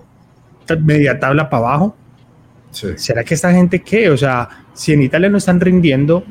[0.79, 1.97] media tabla para abajo.
[2.71, 4.11] ¿Será que esta gente qué?
[4.11, 6.23] O sea, si en Italia no están rindiendo,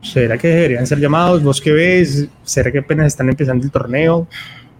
[0.00, 1.42] ¿será que deberían ser llamados?
[1.42, 2.28] ¿Vos qué ves?
[2.44, 4.28] ¿Será que apenas están empezando el torneo?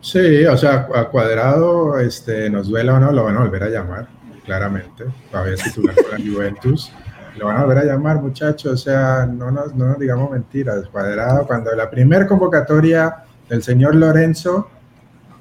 [0.01, 3.71] Sí, o sea, a Cuadrado, este, nos duela o no, lo van a volver a
[3.71, 4.16] llamar
[4.47, 6.93] claramente, todavía titular con la Juventus.
[7.37, 10.87] Lo van a volver a llamar, muchachos, o sea, no nos, no nos digamos mentiras.
[10.91, 13.15] Cuadrado, cuando la primera convocatoria
[13.49, 14.71] del señor Lorenzo,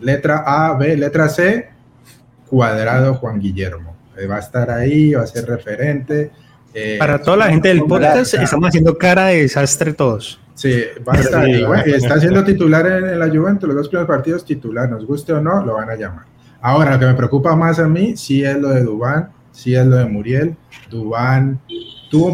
[0.01, 1.69] letra A, B, letra C,
[2.49, 3.95] Cuadrado Juan Guillermo.
[4.17, 6.31] Eh, va a estar ahí, va a ser referente.
[6.73, 10.41] Eh, Para toda la gente del podcast, estamos haciendo cara de desastre todos.
[10.53, 11.63] Sí, va a estar ahí.
[11.85, 15.41] está siendo titular en, en, la Juventus, los dos primeros partidos titular, nos guste o
[15.41, 16.34] no, lo van a llamar.
[16.67, 19.85] Ahora, lo que me preocupa más a mí sí es lo de Dubán, sí es
[19.85, 20.57] lo de Muriel.
[20.89, 21.61] Dubán
[22.09, 22.33] tuvo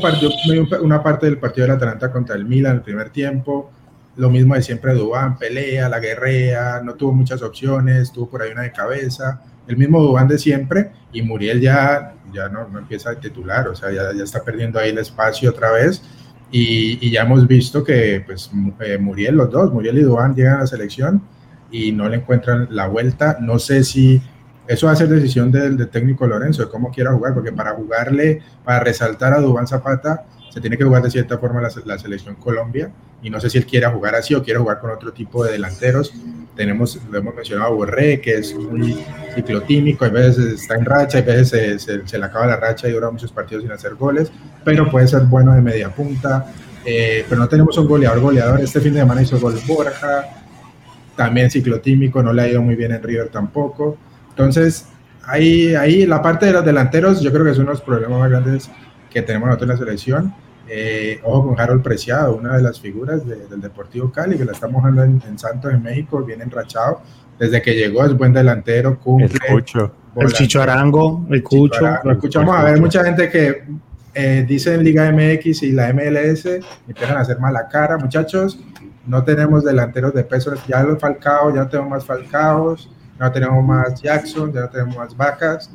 [0.82, 3.70] una parte del partido del Atalanta contra el Milan en el primer tiempo.
[4.16, 8.54] Lo mismo de siempre Dubán, pelea, la guerrea, no tuvo muchas opciones, tuvo por ahí
[8.54, 9.42] una de cabeza.
[9.68, 13.76] El mismo Dubán de siempre y Muriel ya, ya no, no empieza a titular, o
[13.76, 16.02] sea, ya, ya está perdiendo ahí el espacio otra vez.
[16.52, 20.56] Y, y ya hemos visto que pues, eh, Muriel, los dos, Muriel y Dubán llegan
[20.56, 21.22] a la selección
[21.72, 23.38] y no le encuentran la vuelta.
[23.40, 24.22] No sé si
[24.68, 28.42] eso va a ser decisión del, técnico Lorenzo, de cómo quiera jugar, porque para jugarle,
[28.64, 32.92] para resaltar a Dubán Zapata, se tiene que jugar de cierta forma la, selección Colombia,
[33.24, 35.54] y no sé si él quiera jugar así o quiere jugar con otro tipo de
[35.54, 36.14] delanteros.
[36.56, 38.98] Tenemos, lo hemos mencionado a Borré, que es muy
[39.36, 43.10] ciclotímico, a veces está en racha, a veces se, le acaba la racha y dura
[43.10, 44.32] muchos partidos sin hacer goles,
[44.64, 46.54] pero puede ser bueno de media punta.
[46.84, 48.60] Eh, pero no tenemos un goleador goleador.
[48.60, 50.41] Este fin de semana hizo gol Borja,
[51.16, 53.98] también ciclotímico, no le ha ido muy bien en River tampoco.
[54.30, 54.88] Entonces,
[55.24, 58.20] ahí, ahí la parte de los delanteros, yo creo que es uno de los problemas
[58.20, 58.72] más grandes
[59.10, 60.34] que tenemos nosotros en la selección.
[60.68, 64.80] Eh, ojo con Harold Preciado, una de las figuras del Deportivo Cali, que la estamos
[64.80, 67.02] jugando en, Santos, en México, bien enrachado.
[67.38, 69.38] Desde que llegó es buen delantero, cumple.
[69.48, 69.96] El Cucho.
[70.16, 71.82] El Chicho Arango, el Cucho.
[72.04, 73.64] Lo escuchamos a ver mucha gente que
[74.14, 76.46] eh, dice en Liga MX y la MLS,
[76.88, 78.58] empiezan a hacer mala cara, muchachos
[79.06, 82.90] no tenemos delanteros de peso, ya los Falcao, ya no tenemos más Falcaos,
[83.20, 85.70] no tenemos más Jackson, ya no tenemos más vacas.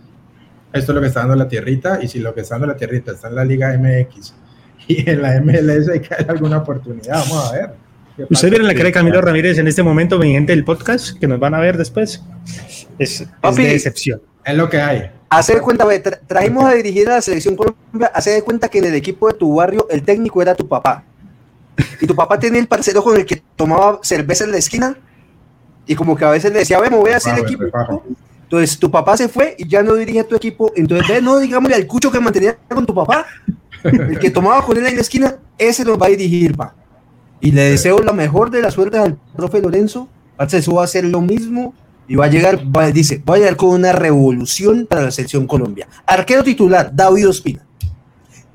[0.72, 2.76] Esto es lo que está dando la tierrita, y si lo que está dando la
[2.76, 4.34] tierrita está en la Liga MX
[4.88, 7.70] y en la MLS hay que hay alguna oportunidad, vamos a ver.
[8.30, 11.26] Ustedes vieron la cara de Camilo Ramírez en este momento, mi gente del podcast, que
[11.26, 12.22] nos van a ver después.
[12.98, 14.22] Es, es de excepción.
[14.42, 15.10] Es lo que hay.
[15.28, 15.86] Hacer cuenta,
[16.26, 19.34] trajimos a dirigir a la selección Colombia, hacer de cuenta que en el equipo de
[19.34, 21.04] tu barrio el técnico era tu papá
[22.00, 24.96] y tu papá tenía el parcero con el que tomaba cerveza en la esquina
[25.86, 27.64] y como que a veces le decía, ve, me voy a hacer equipo.
[28.42, 30.72] Entonces tu papá se fue y ya no dirige a tu equipo.
[30.76, 33.26] Entonces, ve, no digámosle al cucho que mantenía con tu papá,
[33.82, 36.74] el que tomaba con él en la esquina, ese nos va a dirigir, pa.
[37.40, 40.08] Y le deseo la mejor de las suertes al profe Lorenzo.
[40.38, 41.74] Eso va a hacer lo mismo
[42.08, 42.60] y va a llegar,
[42.92, 45.88] dice, va a llegar con una revolución para la selección Colombia.
[46.06, 47.65] Arquero titular, David Ospina.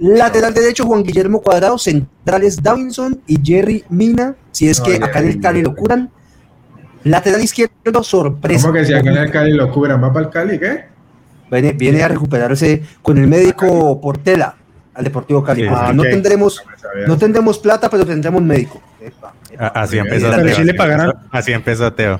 [0.01, 1.77] Lateral derecho, Juan Guillermo Cuadrado.
[1.77, 4.35] Centrales, Davinson y Jerry Mina.
[4.51, 6.09] Si es que acá en el Cali lo curan.
[7.03, 8.63] Lateral izquierdo, sorpresa.
[8.63, 10.03] ¿Cómo que si acá en el Cali lo curan?
[10.03, 10.85] ¿Va para el Cali qué?
[11.51, 14.55] Viene, viene a recuperarse con el médico Portela
[14.95, 15.69] al Deportivo Cali.
[15.93, 16.63] no tendremos,
[17.07, 18.81] no tendremos plata, pero tendremos médico.
[19.59, 21.13] así empezó Teo.
[21.31, 22.19] Así empezó Teo.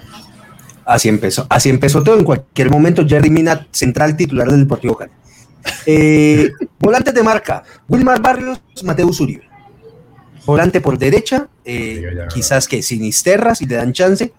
[0.86, 1.48] Así empezó.
[1.50, 2.16] Así empezó Teo.
[2.16, 5.12] En cualquier momento, Jerry Mina, central titular del Deportivo Cali.
[5.86, 9.50] Eh, volantes de marca, Wilmar Barrios, Mateus Uribe.
[10.46, 14.34] Volante por derecha, eh, quizás que Sinisterra si le dan chance,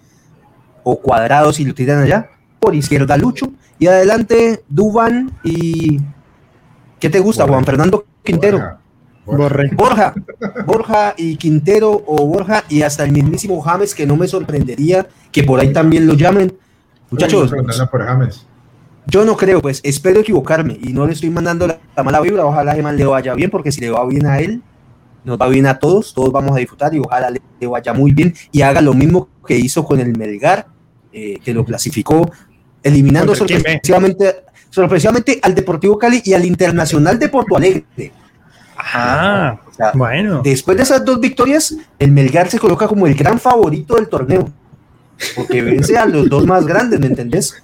[0.83, 2.29] o Cuadrado si lo tiran allá.
[2.59, 6.01] Por izquierda Lucho, y adelante Duban y...
[7.01, 8.79] ¿Qué te gusta, Juan Fernando Quintero?
[9.25, 10.14] Borja,
[10.66, 15.45] Borja y Quintero o Borja y hasta el mismísimo James, que no me sorprendería que
[15.45, 16.57] por ahí también lo llamen.
[17.11, 17.53] Muchachos,
[19.07, 22.46] yo no creo, pues espero equivocarme y no le estoy mandando la, mala vibra.
[22.46, 24.62] Ojalá Gemán le vaya bien, porque si le va bien a él,
[25.24, 28.34] nos va bien a todos, todos vamos a disfrutar y ojalá le, vaya muy bien
[28.50, 30.66] y haga lo mismo que hizo con el Melgar,
[31.12, 32.30] eh, que lo clasificó
[32.82, 37.84] eliminando sorpresivamente, sorpresivamente al Deportivo Cali y al Internacional de Porto Alegre.
[38.76, 39.61] Ajá,
[39.94, 40.42] bueno.
[40.42, 44.50] Después de esas dos victorias, el Melgar se coloca como el gran favorito del torneo,
[45.36, 47.62] porque vence a los dos más grandes, ¿me entendés?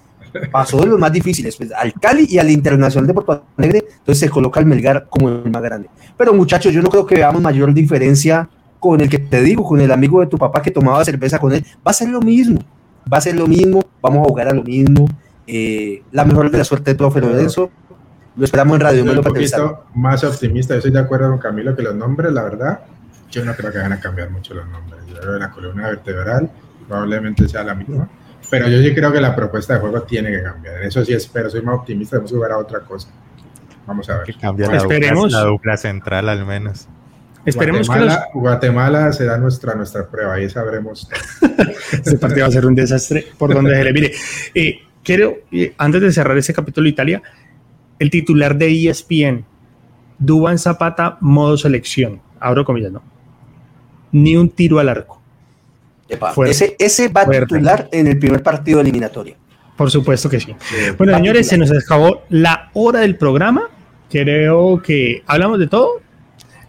[0.50, 4.18] Pasó de los más difíciles, pues, al Cali y al Internacional de Porto Alegre, entonces
[4.18, 5.88] se coloca el Melgar como el más grande.
[6.16, 8.48] Pero muchachos, yo no creo que veamos mayor diferencia
[8.80, 11.52] con el que te digo, con el amigo de tu papá que tomaba cerveza con
[11.52, 11.64] él.
[11.86, 12.60] Va a ser lo mismo,
[13.12, 15.08] va a ser lo mismo, vamos a jugar a lo mismo.
[15.46, 17.70] Eh, la mejor de la suerte, profe Lorenzo.
[18.36, 19.22] Lo esperamos en Radio Melo.
[19.22, 22.80] Poquito más optimista, yo estoy de acuerdo con Camilo que los nombres, la verdad,
[23.30, 25.00] yo no creo que van a cambiar mucho los nombres.
[25.08, 26.50] Yo creo que la columna vertebral
[26.86, 28.08] probablemente sea la misma
[28.50, 30.78] pero yo sí creo que la propuesta de juego tiene que cambiar.
[30.78, 33.08] En eso sí espero, soy más optimista, debemos jugar a otra cosa.
[33.86, 34.26] Vamos a ver.
[34.26, 35.24] Que cambie la, Esperemos.
[35.24, 36.88] Dupla, la dupla central al menos.
[37.44, 41.08] Esperemos Guatemala, que Guatemala será nuestra, nuestra prueba, ahí sabremos.
[41.92, 44.12] Ese partido va a ser un desastre por donde se le mire.
[44.54, 47.22] Eh, quiero, eh, antes de cerrar ese capítulo Italia,
[47.98, 49.44] el titular de ESPN,
[50.18, 52.20] Duban Zapata, modo selección.
[52.40, 53.02] Abro comillas, ¿no?
[54.12, 55.17] Ni un tiro al arco
[56.46, 59.36] ese, ese va a titular en el primer partido eliminatorio.
[59.76, 60.56] Por supuesto que sí.
[60.96, 63.68] bueno, señores, se nos acabó la hora del programa.
[64.10, 66.00] Creo que hablamos de todo.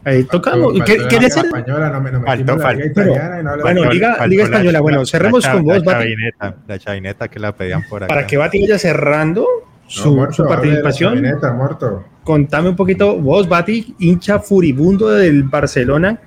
[0.04, 0.74] Ahí tocamos.
[0.86, 1.46] ¿Qué hacer?
[1.46, 4.80] Española, no me, no me bueno, liga, liga española.
[4.80, 8.14] Bueno, cerremos con vos, la chavineta, la chavineta que la pedían por acá.
[8.14, 9.48] Para que Bati vaya cerrando
[9.88, 11.16] su, su participación.
[11.16, 12.06] Chavineta, muerto.
[12.24, 16.20] Contame un poquito, vos, Bati, hincha furibundo del Barcelona,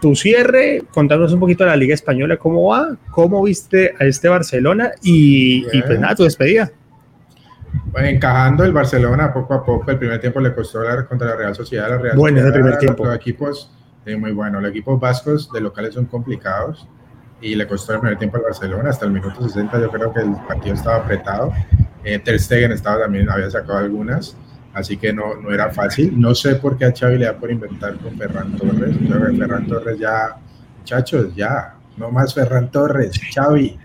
[0.00, 4.28] tu cierre, contarnos un poquito de la Liga Española, cómo va, cómo viste a este
[4.28, 6.70] Barcelona y, pues nada, tu despedida.
[7.86, 11.36] Bueno, encajando el Barcelona poco a poco, el primer tiempo le costó la, contra la
[11.36, 11.88] Real Sociedad.
[11.88, 13.04] La Real bueno, el primer tiempo.
[13.04, 13.72] Los equipos,
[14.18, 16.88] muy bueno, los equipos vascos de locales son complicados
[17.40, 18.90] y le costó el primer tiempo al Barcelona.
[18.90, 21.52] Hasta el minuto 60 yo creo que el partido estaba apretado.
[22.04, 24.36] Eh, Ter Stegen estaba también, había sacado algunas
[24.78, 26.18] así que no, no era fácil.
[26.18, 28.96] No sé por qué a Xavi le da por inventar con Ferran Torres.
[29.36, 30.36] Ferran Torres ya,
[30.78, 33.78] muchachos, ya, no más Ferran Torres, Xavi,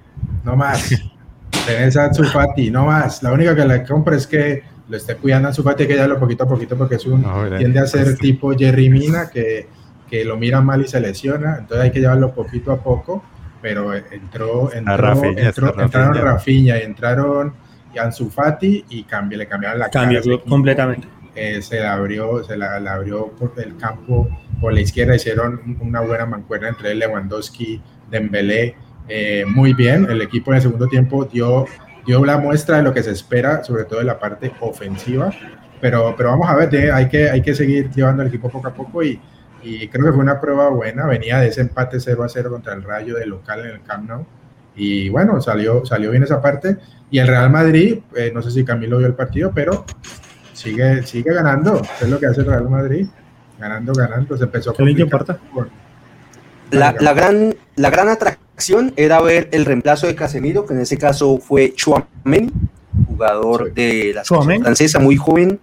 [0.43, 0.89] no más.
[1.65, 3.23] Tenés a Zufati, no más.
[3.23, 6.19] La única que le compra es que lo esté cuidando a Zufati, que ya lo
[6.19, 7.23] poquito a poquito, porque es un,
[7.57, 9.67] tiende a ser tipo Jerry Mina, que,
[10.09, 13.23] que lo mira mal y se lesiona, entonces hay que llevarlo poquito a poco,
[13.61, 17.53] pero entró, entró, entró entraron Rafinha y entraron
[17.93, 21.07] y Ansu Fati y cambió, le cambiaron la Cambió completamente.
[21.35, 24.29] Eh, se la abrió, se la, abrió por el campo
[24.61, 28.75] por la izquierda, hicieron una buena mancuerna entre Lewandowski, Dembélé,
[29.07, 31.65] eh, muy bien, el equipo en el segundo tiempo dio,
[32.05, 35.31] dio la muestra de lo que se espera, sobre todo en la parte ofensiva,
[35.81, 38.73] pero, pero vamos a ver, hay, que, hay que seguir llevando el equipo poco a
[38.73, 39.19] poco y,
[39.63, 42.73] y creo que fue una prueba buena, venía de ese empate 0 a 0 contra
[42.73, 44.25] el Rayo de local en el Camp Nou,
[44.75, 46.77] y bueno, salió, salió bien esa parte.
[47.11, 49.85] Y el Real Madrid, eh, no sé si Camilo vio el partido, pero
[50.53, 51.81] sigue, sigue ganando.
[52.01, 53.07] Es lo que hace el Real Madrid.
[53.59, 54.35] Ganando, ganando.
[54.37, 54.85] Se empezó con
[56.71, 60.97] la, la, gran, la gran atracción era ver el reemplazo de Casemiro, que en ese
[60.97, 62.51] caso fue Chouameni,
[63.07, 65.59] jugador de la francesa, muy joven.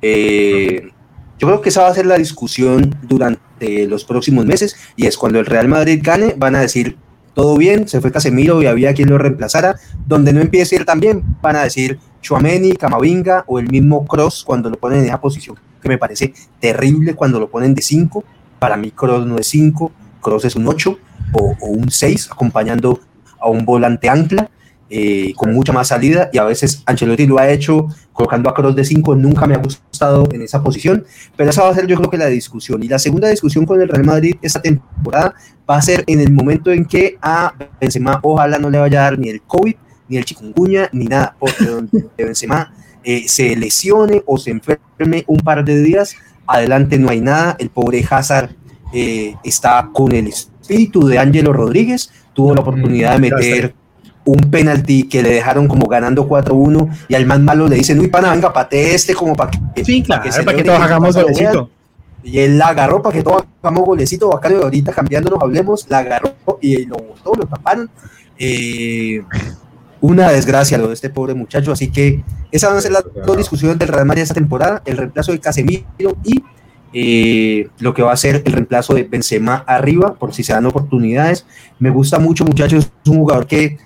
[0.00, 0.90] Eh,
[1.38, 5.16] yo creo que esa va a ser la discusión durante los próximos meses y es
[5.16, 6.96] cuando el Real Madrid gane, van a decir,
[7.34, 9.76] todo bien, se fue Casemiro y había quien lo reemplazara.
[10.06, 14.68] Donde no empiece él también, van a decir Chuameni, Camavinga o el mismo Cross cuando
[14.68, 18.24] lo ponen en esa posición, que me parece terrible cuando lo ponen de 5.
[18.58, 20.98] Para mí Cross no es 5, Cross es un 8
[21.32, 23.00] o, o un 6, acompañando
[23.40, 24.50] a un volante ancla.
[24.94, 28.76] Eh, con mucha más salida y a veces Ancelotti lo ha hecho colocando a Cross
[28.76, 31.96] de 5, nunca me ha gustado en esa posición, pero esa va a ser yo
[31.96, 32.82] creo que la discusión.
[32.82, 35.34] Y la segunda discusión con el Real Madrid esta temporada
[35.68, 39.02] va a ser en el momento en que a Benzema ojalá no le vaya a
[39.04, 39.74] dar ni el COVID,
[40.08, 45.38] ni el chikungunya, ni nada, porque donde Benzema eh, se lesione o se enferme un
[45.38, 46.16] par de días,
[46.46, 48.50] adelante no hay nada, el pobre Hazard
[48.92, 53.81] eh, está con el espíritu de Ángelo Rodríguez, tuvo la oportunidad de meter
[54.24, 58.08] un penalti que le dejaron como ganando 4-1 y al más malo le dicen, uy,
[58.08, 61.70] pana, venga, pate este como para que, sí, claro, para que, todos hagamos golecito.
[62.24, 66.34] Y él la agarró para que todos hagamos golecito, Bacario, ahorita cambiándonos, hablemos, la agarró
[66.60, 67.90] y lo botó, lo taparon.
[68.38, 69.22] Eh,
[70.00, 73.36] una desgracia lo de este pobre muchacho, así que esas van a ser las dos
[73.36, 75.86] discusiones del Real Madrid esta temporada, el reemplazo de Casemiro
[76.24, 76.42] y
[76.92, 80.66] eh, lo que va a ser el reemplazo de Benzema arriba, por si se dan
[80.66, 81.46] oportunidades.
[81.78, 83.78] Me gusta mucho, muchachos, es un jugador que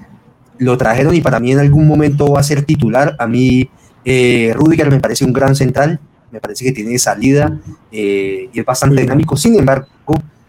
[0.59, 3.17] lo trajeron y para mí en algún momento va a ser titular.
[3.19, 3.69] A mí,
[4.05, 6.01] eh, Rudiger me parece un gran central,
[6.31, 7.59] me parece que tiene salida
[7.91, 9.37] eh, y es bastante dinámico.
[9.37, 9.89] Sin embargo,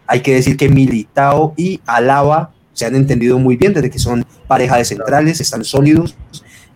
[0.05, 4.25] hay que decir que Militao y Alaba se han entendido muy bien desde que son
[4.47, 6.15] pareja de centrales, están sólidos.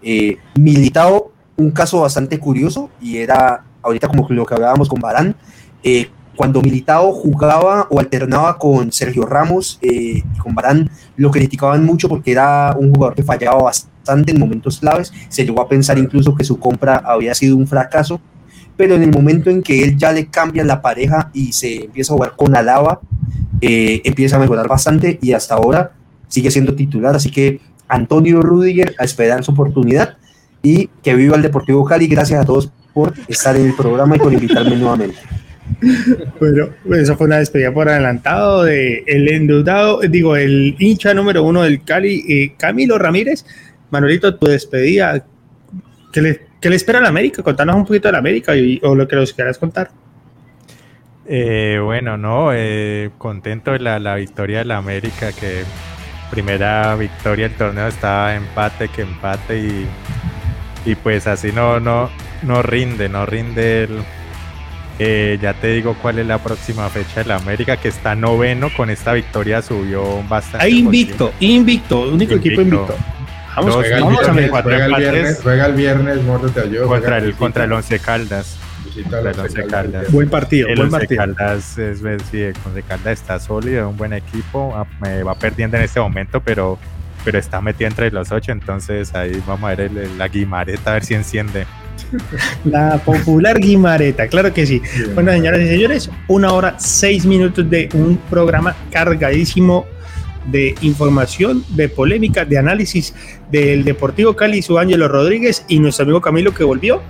[0.02, 5.36] Eh, Militao, un caso bastante curioso y era ahorita como lo que hablábamos con Barán,
[5.84, 12.10] eh, cuando Militao jugaba o alternaba con Sergio Ramos y con Barán, lo criticaban mucho
[12.10, 15.14] porque era un jugador que fallaba bastante en momentos claves.
[15.30, 18.22] Se llegó a pensar incluso que su compra había sido un fracaso
[18.82, 22.14] pero en el momento en que él ya le cambia la pareja y se empieza
[22.14, 23.00] a jugar con Alaba,
[23.62, 25.92] eh, empieza a mejorar bastante y hasta ahora
[26.28, 27.16] sigue siendo titular.
[27.16, 30.18] Así que Antonio Rudiger a esperar su oportunidad
[30.64, 32.08] y que viva el Deportivo Cali.
[32.08, 35.18] Gracias a todos por estar en el programa y por invitarme nuevamente.
[36.39, 41.63] Bueno, eso fue una despedida por adelantado de el endeudado, digo, el hincha número uno
[41.63, 43.45] del Cali, eh, Camilo Ramírez.
[43.89, 45.26] Manuelito, tu despedida,
[46.13, 47.41] ¿qué le, ¿Qué le espera a la América?
[47.41, 49.89] Contanos un poquito de la América y, o lo que nos quieras contar.
[51.26, 55.63] Eh, bueno, no, eh, contento de la, victoria de la América, que
[56.30, 59.88] primera victoria del torneo estaba empate, que empate y,
[60.86, 62.11] y pues así no, no,
[62.43, 63.97] no rinde, no rinde el,
[65.04, 68.70] eh, ya te digo cuál es la próxima fecha de la América, que está noveno,
[68.78, 70.64] con esta victoria subió bastante.
[70.64, 72.95] Ahí invicto, invicto, único equipo invicto.
[73.56, 76.20] Vamos, juega, el viernes, juega, el viernes, juega el viernes,
[76.86, 78.60] Contra el, contra el Once Caldas.
[78.95, 80.12] El Once Caldas.
[80.12, 81.18] Buen partido, el buen partido.
[81.18, 81.99] Caldas, es,
[82.30, 84.72] sí, el Once Caldas está sólido, un buen equipo.
[84.76, 86.78] Ah, me va perdiendo en este momento, pero,
[87.26, 88.52] pero está metido entre los ocho.
[88.52, 91.66] Entonces ahí vamos a ver la guimareta, a ver si enciende.
[92.66, 94.82] La popular guimareta, claro que sí.
[95.14, 99.86] Bueno, señoras y señores, una hora, seis minutos de un programa cargadísimo
[100.45, 103.14] de información, de polémica, de análisis
[103.51, 107.01] del Deportivo Cali, su Ángelo Rodríguez y nuestro amigo Camilo que volvió.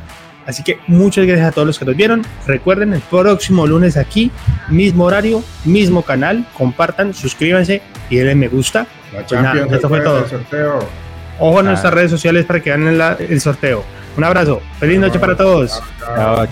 [0.46, 2.24] Así que muchas gracias a todos los que nos vieron.
[2.48, 4.32] Recuerden, el próximo lunes aquí,
[4.70, 6.48] mismo horario, mismo canal.
[6.58, 8.88] Compartan, suscríbanse y denle me gusta.
[9.12, 9.32] Pues
[9.72, 10.26] esto fue todo.
[11.42, 13.84] Ojo a nuestras redes sociales para que vean el sorteo.
[14.16, 14.62] Un abrazo.
[14.80, 15.82] Feliz noche para todos.